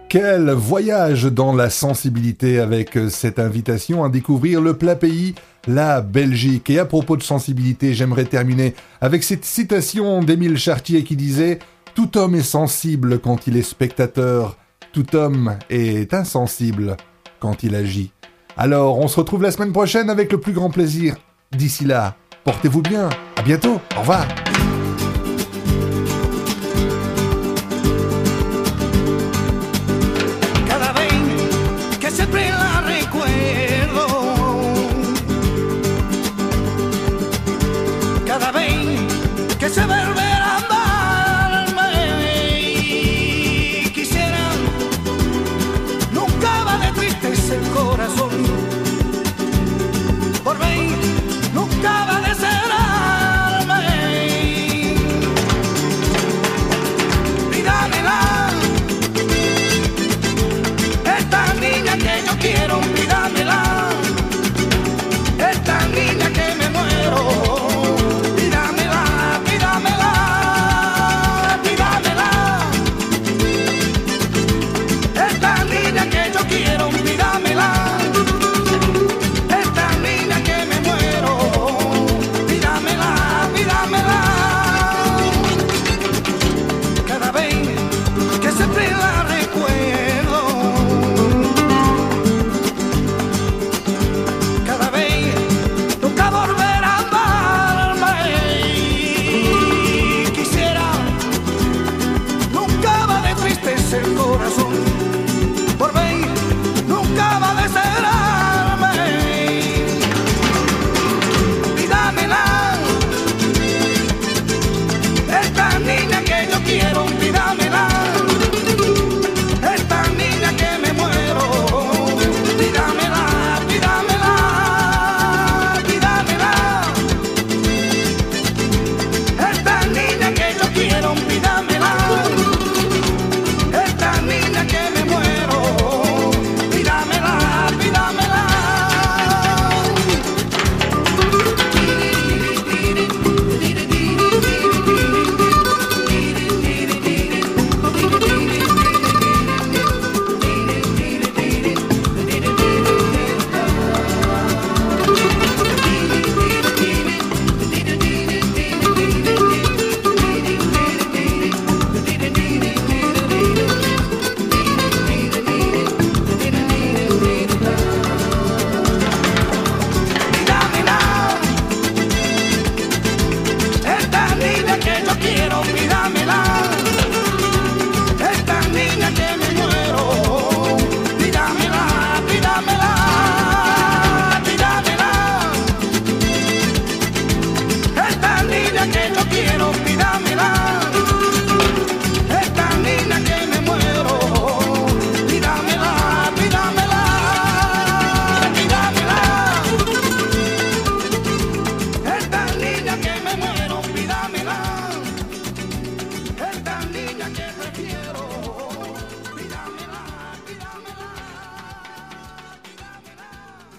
Quel 0.07 0.51
voyage 0.51 1.23
dans 1.25 1.53
la 1.53 1.69
sensibilité 1.69 2.59
avec 2.59 2.97
cette 3.09 3.39
invitation 3.39 4.03
à 4.05 4.09
découvrir 4.09 4.61
le 4.61 4.77
plat 4.77 4.95
pays, 4.95 5.33
la 5.67 6.01
Belgique. 6.01 6.69
Et 6.69 6.79
à 6.79 6.85
propos 6.85 7.17
de 7.17 7.23
sensibilité, 7.23 7.93
j'aimerais 7.93 8.25
terminer 8.25 8.75
avec 9.01 9.23
cette 9.23 9.43
citation 9.43 10.23
d'Émile 10.23 10.57
Chartier 10.57 11.03
qui 11.03 11.15
disait 11.15 11.59
Tout 11.95 12.17
homme 12.17 12.35
est 12.35 12.43
sensible 12.43 13.19
quand 13.19 13.47
il 13.47 13.57
est 13.57 13.63
spectateur, 13.63 14.55
tout 14.93 15.15
homme 15.15 15.57
est 15.69 16.13
insensible 16.13 16.95
quand 17.39 17.63
il 17.63 17.73
agit. 17.75 18.12
Alors, 18.57 18.99
on 18.99 19.07
se 19.07 19.17
retrouve 19.17 19.43
la 19.43 19.51
semaine 19.51 19.71
prochaine 19.71 20.09
avec 20.09 20.31
le 20.31 20.39
plus 20.39 20.53
grand 20.53 20.69
plaisir. 20.69 21.15
D'ici 21.51 21.85
là, 21.85 22.15
portez-vous 22.43 22.81
bien. 22.81 23.09
À 23.35 23.41
bientôt. 23.41 23.79
Au 23.95 23.99
revoir. 24.01 24.25